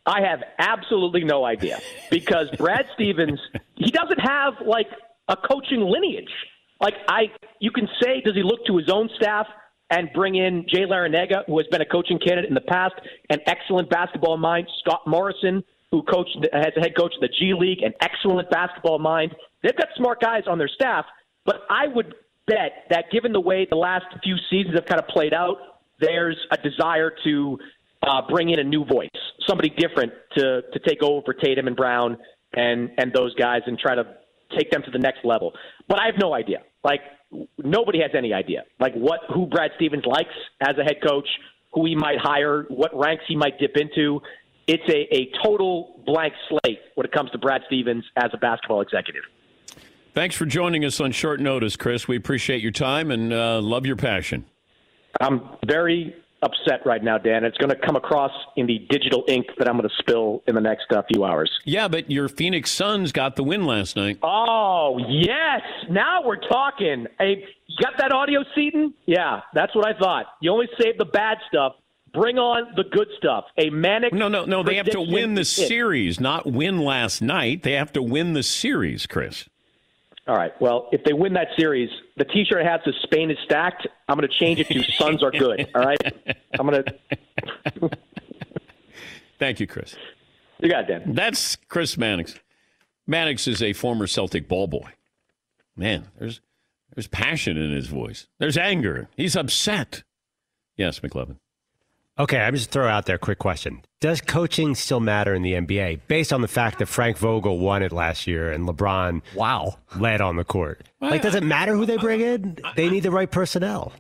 [0.07, 1.81] I have absolutely no idea
[2.11, 3.41] because Brad Stevens,
[3.75, 4.87] he doesn't have like
[5.29, 6.33] a coaching lineage.
[6.81, 9.47] Like I, you can say, does he look to his own staff
[9.91, 12.95] and bring in Jay Larranaga, who has been a coaching candidate in the past,
[13.29, 17.53] an excellent basketball mind, Scott Morrison, who coached as a head coach of the G
[17.53, 19.35] League, an excellent basketball mind.
[19.63, 21.05] They've got smart guys on their staff,
[21.45, 22.15] but I would
[22.47, 25.57] bet that given the way the last few seasons have kind of played out,
[26.01, 27.59] there's a desire to
[28.03, 29.09] uh, bring in a new voice,
[29.47, 32.17] somebody different to to take over for Tatum and Brown
[32.55, 34.05] and and those guys and try to
[34.59, 35.53] take them to the next level.
[35.89, 36.63] But I have no idea.
[36.83, 37.01] Like
[37.59, 38.65] nobody has any idea.
[38.79, 41.29] Like what who Brad Stevens likes as a head coach,
[41.73, 44.21] who he might hire, what ranks he might dip into.
[44.67, 48.81] It's a, a total blank slate when it comes to Brad Stevens as a basketball
[48.81, 49.23] executive.
[50.13, 52.09] Thanks for joining us on short notice, Chris.
[52.09, 54.45] We appreciate your time and uh, love your passion.
[55.21, 57.45] I'm very upset right now, Dan.
[57.45, 60.55] It's going to come across in the digital ink that I'm going to spill in
[60.55, 61.51] the next uh, few hours.
[61.65, 64.19] Yeah, but your Phoenix Suns got the win last night.
[64.23, 65.61] Oh, yes.
[65.89, 67.07] Now we're talking.
[67.19, 68.95] Hey, you got that audio, Seton?
[69.07, 70.27] Yeah, that's what I thought.
[70.41, 71.75] You only save the bad stuff.
[72.13, 73.45] Bring on the good stuff.
[73.57, 74.13] A manic.
[74.13, 74.65] No, no, no.
[74.65, 77.63] They have to win the series, not win last night.
[77.63, 79.49] They have to win the series, Chris.
[80.27, 80.53] All right.
[80.61, 83.87] Well, if they win that series, the T-shirt has the Spain is stacked.
[84.09, 85.69] I'm going to change it to Suns are good.
[85.75, 86.01] All right.
[86.59, 86.85] I'm going
[87.81, 87.91] to.
[89.39, 89.97] Thank you, Chris.
[90.61, 91.15] You got it, Dan.
[91.15, 92.39] That's Chris Mannix.
[93.07, 94.91] Mannix is a former Celtic ball boy.
[95.77, 96.41] Man, there's
[96.95, 98.29] there's passion in his voice.
[98.39, 99.09] There's anger.
[99.17, 100.03] He's upset.
[100.77, 101.37] Yes, McLovin.
[102.21, 103.81] Okay, I'm just throw out there a quick question.
[104.03, 107.83] Does coaching still matter in the NBA based on the fact that Frank Vogel won
[107.83, 110.87] it last year and LeBron wow led on the court?
[111.01, 112.59] Like does it matter who they bring in?
[112.77, 113.95] They need the right personnel.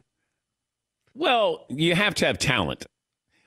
[1.14, 2.84] Well, you have to have talent.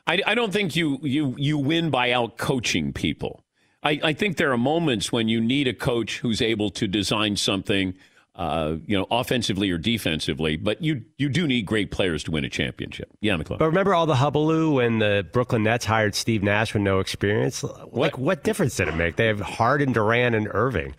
[0.08, 3.44] I, I don't think you, you, you win by out coaching people.
[3.84, 7.36] I, I think there are moments when you need a coach who's able to design
[7.36, 7.94] something,
[8.36, 10.56] uh, you know, offensively or defensively.
[10.58, 13.10] But you you do need great players to win a championship.
[13.22, 13.60] Yeah, McClung.
[13.60, 17.64] But remember all the hubbub when the Brooklyn Nets hired Steve Nash with no experience?
[17.92, 19.16] Like what difference did it make?
[19.18, 20.96] They have Harden, Durant, and Irving.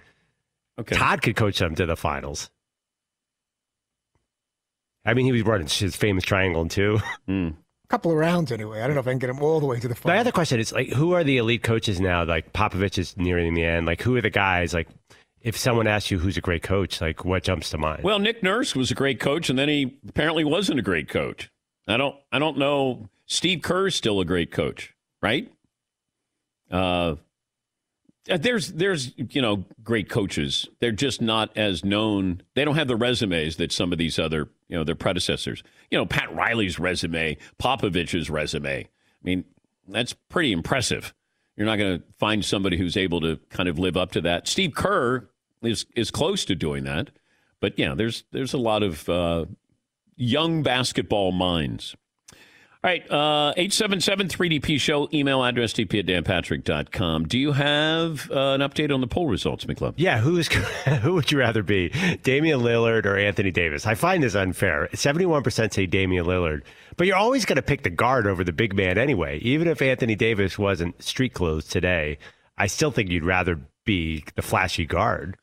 [0.78, 0.96] Okay.
[0.96, 2.50] Todd could coach them to the finals.
[5.04, 6.98] I mean, he was running his famous triangle too.
[7.26, 7.48] Hmm.
[7.84, 8.80] A couple of rounds anyway.
[8.80, 10.20] I don't know if I can get him all the way to the My final.
[10.20, 12.24] other question is like, who are the elite coaches now?
[12.24, 13.86] Like Popovich is nearing the end.
[13.86, 14.72] Like, who are the guys?
[14.72, 14.88] Like,
[15.44, 18.02] if someone asks you who's a great coach, like, what jumps to mind?
[18.02, 21.50] Well, Nick Nurse was a great coach, and then he apparently wasn't a great coach.
[21.86, 23.10] I don't I don't know.
[23.26, 25.52] Steve Kerr's still a great coach, right?
[26.70, 27.16] Uh,
[28.24, 30.66] there's there's you know great coaches.
[30.80, 32.40] They're just not as known.
[32.54, 35.62] They don't have the resumes that some of these other you know their predecessors.
[35.90, 38.84] You know Pat Riley's resume, Popovich's resume.
[38.84, 38.88] I
[39.22, 39.44] mean,
[39.86, 41.12] that's pretty impressive.
[41.54, 44.48] You're not going to find somebody who's able to kind of live up to that.
[44.48, 45.28] Steve Kerr
[45.66, 47.10] is is close to doing that,
[47.60, 49.46] but yeah, there's there's a lot of uh,
[50.16, 51.96] young basketball minds.
[52.84, 57.26] All right, uh, 877-3DP show, email address dp at danpatrick.com.
[57.26, 59.94] Do you have uh, an update on the poll results, McClub?
[59.96, 60.48] Yeah, who's
[61.02, 61.88] who would you rather be,
[62.22, 63.86] Damian Lillard or Anthony Davis?
[63.86, 64.90] I find this unfair.
[64.92, 66.60] Seventy-one percent say Damian Lillard,
[66.98, 69.38] but you're always going to pick the guard over the big man anyway.
[69.38, 72.18] Even if Anthony Davis wasn't street clothes today,
[72.58, 75.38] I still think you'd rather be the flashy guard.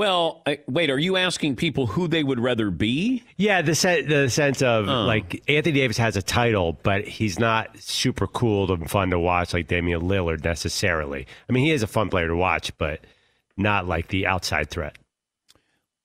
[0.00, 3.22] Well, I, wait, are you asking people who they would rather be?
[3.36, 5.02] Yeah, the se- the sense of Oh.
[5.04, 9.52] like Anthony Davis has a title, but he's not super cool and fun to watch
[9.52, 11.26] like Damian Lillard necessarily.
[11.50, 13.00] I mean, he is a fun player to watch, but
[13.58, 14.96] not like the outside threat.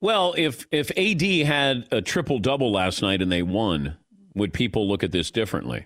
[0.01, 3.95] Well, if if AD had a triple double last night and they won,
[4.35, 5.85] would people look at this differently?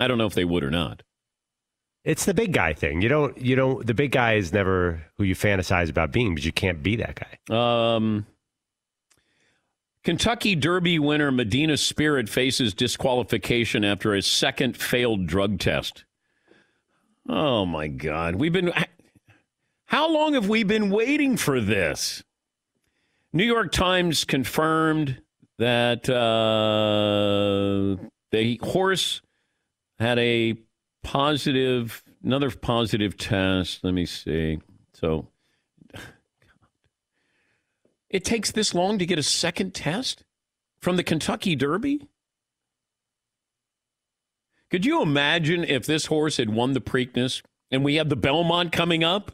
[0.00, 1.02] I don't know if they would or not.
[2.04, 3.02] It's the big guy thing.
[3.02, 6.44] You don't you don't the big guy is never who you fantasize about being, but
[6.44, 7.94] you can't be that guy.
[7.96, 8.26] Um,
[10.04, 16.04] Kentucky Derby winner Medina Spirit faces disqualification after a second failed drug test.
[17.28, 18.36] Oh my God.
[18.36, 18.72] We've been.
[19.86, 22.22] How long have we been waiting for this?
[23.32, 25.20] New York Times confirmed
[25.58, 29.20] that uh, the horse
[29.98, 30.56] had a
[31.02, 33.84] positive, another positive test.
[33.84, 34.58] Let me see.
[34.92, 35.28] So
[38.10, 40.24] it takes this long to get a second test
[40.80, 42.06] from the Kentucky Derby?
[44.70, 48.70] Could you imagine if this horse had won the Preakness and we have the Belmont
[48.72, 49.32] coming up?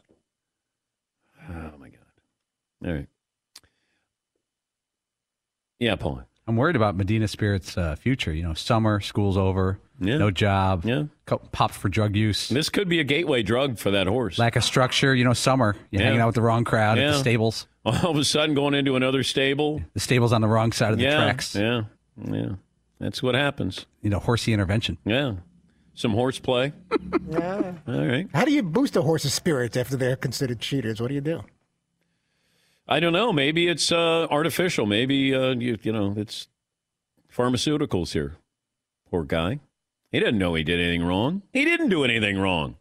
[1.49, 2.85] Oh, my God.
[2.85, 3.07] All right.
[5.79, 6.23] Yeah, Paul.
[6.47, 8.33] I'm worried about Medina Spirit's uh, future.
[8.33, 10.17] You know, summer, school's over, Yeah.
[10.17, 11.03] no job, Yeah.
[11.51, 12.49] popped for drug use.
[12.49, 14.37] This could be a gateway drug for that horse.
[14.37, 15.15] Lack of structure.
[15.15, 16.07] You know, summer, you're Yeah.
[16.07, 17.67] hanging out with the wrong crowd at the stables.
[17.85, 19.81] All of a sudden going into another stable.
[19.93, 21.55] The stable's on the wrong side of the yeah, tracks.
[21.55, 21.83] Yeah.
[22.29, 22.49] Yeah.
[22.99, 23.85] That's what happens.
[24.01, 24.97] You know, horsey intervention.
[25.05, 25.35] Yeah.
[25.93, 26.73] Some horseplay.
[27.29, 27.73] Yeah.
[27.87, 28.27] All right.
[28.33, 30.99] How do you boost a horse's spirits after they're considered cheaters?
[30.99, 31.43] What do you do?
[32.87, 33.31] I don't know.
[33.33, 34.85] Maybe it's uh, artificial.
[34.85, 36.47] Maybe uh, you, you know it's
[37.35, 38.37] pharmaceuticals here.
[39.09, 39.59] Poor guy.
[40.15, 41.41] He didn't know he did anything wrong.
[41.51, 42.77] He didn't do anything wrong.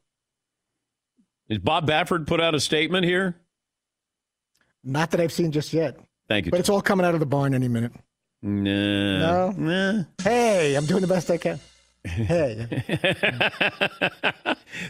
[1.49, 3.35] Is Bob Baffert put out a statement here?
[4.85, 5.99] Not that I've seen just yet.
[6.29, 6.53] Thank you.
[6.53, 7.91] But it's all coming out of the barn any minute.
[8.41, 9.51] Nah.
[9.51, 10.07] No?
[10.23, 11.59] Hey, I'm doing the best I can.
[12.05, 12.67] Hey.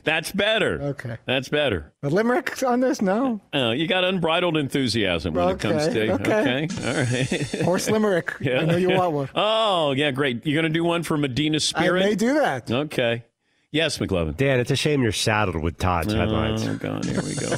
[0.05, 0.81] That's better.
[0.83, 1.17] Okay.
[1.27, 1.93] That's better.
[2.03, 3.01] A limerick on this?
[3.01, 3.41] No.
[3.55, 6.65] Uh, you got unbridled enthusiasm when it comes Okay, to okay.
[6.65, 6.89] okay.
[6.89, 7.61] All right.
[7.65, 8.33] Horse limerick.
[8.41, 8.61] Yeah.
[8.61, 9.29] I know you want one.
[9.35, 10.45] Oh yeah, great.
[10.45, 12.03] You're going to do one for Medina Spirit.
[12.03, 12.71] I may do that.
[12.71, 13.25] Okay.
[13.71, 14.37] Yes, McLovin.
[14.37, 16.67] Dan, it's a shame you're saddled with Todd's headlines.
[16.67, 17.55] Oh God, here we go.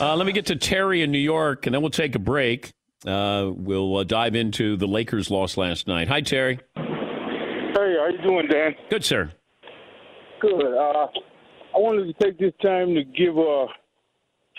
[0.00, 2.72] uh, let me get to Terry in New York, and then we'll take a break.
[3.06, 6.08] Uh, we'll uh, dive into the Lakers' loss last night.
[6.08, 6.58] Hi, Terry.
[8.24, 8.74] Hey, how you doing, Dan?
[8.90, 9.32] Good, sir.
[10.40, 10.76] Good.
[10.76, 11.06] Uh,
[11.74, 13.66] I wanted to take this time to give a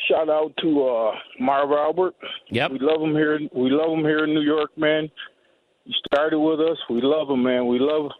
[0.10, 2.16] shout out to uh, Marv Albert.
[2.50, 2.72] Yep.
[2.72, 3.40] We love him here.
[3.56, 5.10] We love him here in New York, man.
[5.86, 6.78] He started with us.
[6.90, 7.68] We love him, man.
[7.68, 8.12] We love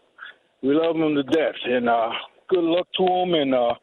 [0.62, 1.54] we love him to death.
[1.64, 2.10] And uh,
[2.48, 3.34] good luck to him.
[3.34, 3.74] And uh,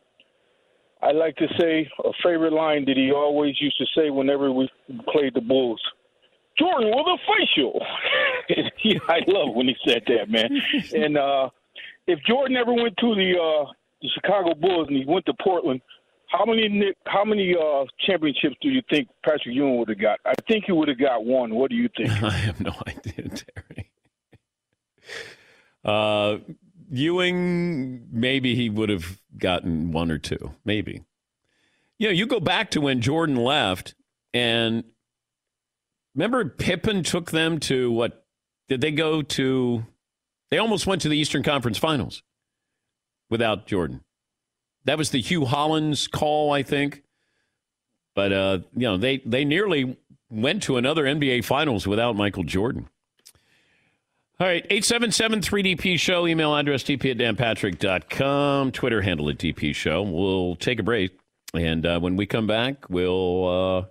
[1.01, 4.70] I like to say a favorite line that he always used to say whenever we
[5.11, 5.82] played the Bulls.
[6.57, 7.80] Jordan with a facial.
[8.84, 10.50] yeah, I love when he said that, man.
[10.96, 11.50] and uh,
[12.08, 13.72] if Jordan ever went to the uh,
[14.02, 15.82] the Chicago Bulls and he went to Portland,
[16.28, 20.20] how many how many uh, championships do you think Patrick Ewing would have got?
[20.26, 21.54] I think he would have got one.
[21.54, 22.10] What do you think?
[22.24, 23.91] I have no idea, Terry.
[25.86, 26.38] Uh,
[26.89, 31.04] Ewing, maybe he would have gotten one or two, maybe.
[32.00, 33.96] You know, you go back to when Jordan left,
[34.34, 34.84] and
[36.16, 38.23] remember Pippen took them to what?
[38.74, 39.86] Did they go to?
[40.50, 42.24] They almost went to the Eastern Conference Finals
[43.30, 44.04] without Jordan.
[44.86, 47.04] That was the Hue Hollins call, I think.
[48.16, 49.96] But uh, you know, they they nearly
[50.32, 52.90] went to another NBA Finals without Michael Jordan.
[54.40, 60.02] All right, 877-3DP Show, email address dp at danpatrick.com, Twitter handle at DP Show.
[60.02, 61.16] We'll take a break,
[61.54, 63.86] and uh, when we come back, we'll uh,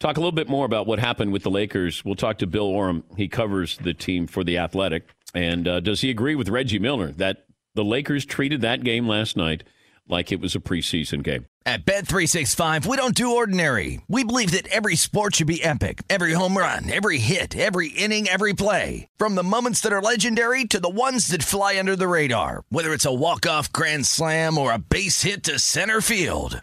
[0.00, 2.04] talk a little bit more about what happened with the Lakers.
[2.04, 3.04] We'll talk to Bill Oram.
[3.16, 5.08] He covers the team for The Athletic.
[5.34, 9.36] And uh, does he agree with Reggie Miller that the Lakers treated that game last
[9.36, 9.62] night
[10.08, 11.46] like it was a preseason game.
[11.64, 14.00] At Bet365, we don't do ordinary.
[14.06, 16.02] We believe that every sport should be epic.
[16.08, 19.08] Every home run, every hit, every inning, every play.
[19.16, 22.62] From the moments that are legendary to the ones that fly under the radar.
[22.68, 26.62] Whether it's a walk-off grand slam or a base hit to center field.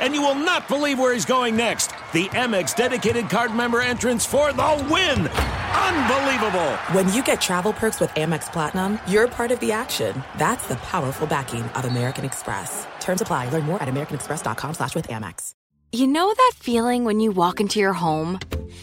[0.00, 1.88] And you will not believe where he's going next.
[2.12, 5.28] The Amex dedicated card member entrance for the win!
[5.28, 6.72] Unbelievable!
[6.92, 10.22] When you get travel perks with Amex Platinum, you're part of the action.
[10.38, 12.86] That's the powerful backing of American Express.
[13.00, 13.50] Terms apply.
[13.50, 15.52] Learn more at americanexpress.com slash with Amex.
[15.92, 18.40] You know that feeling when you walk into your home,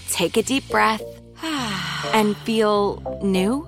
[0.09, 1.03] take a deep breath,
[2.14, 3.68] and feel new?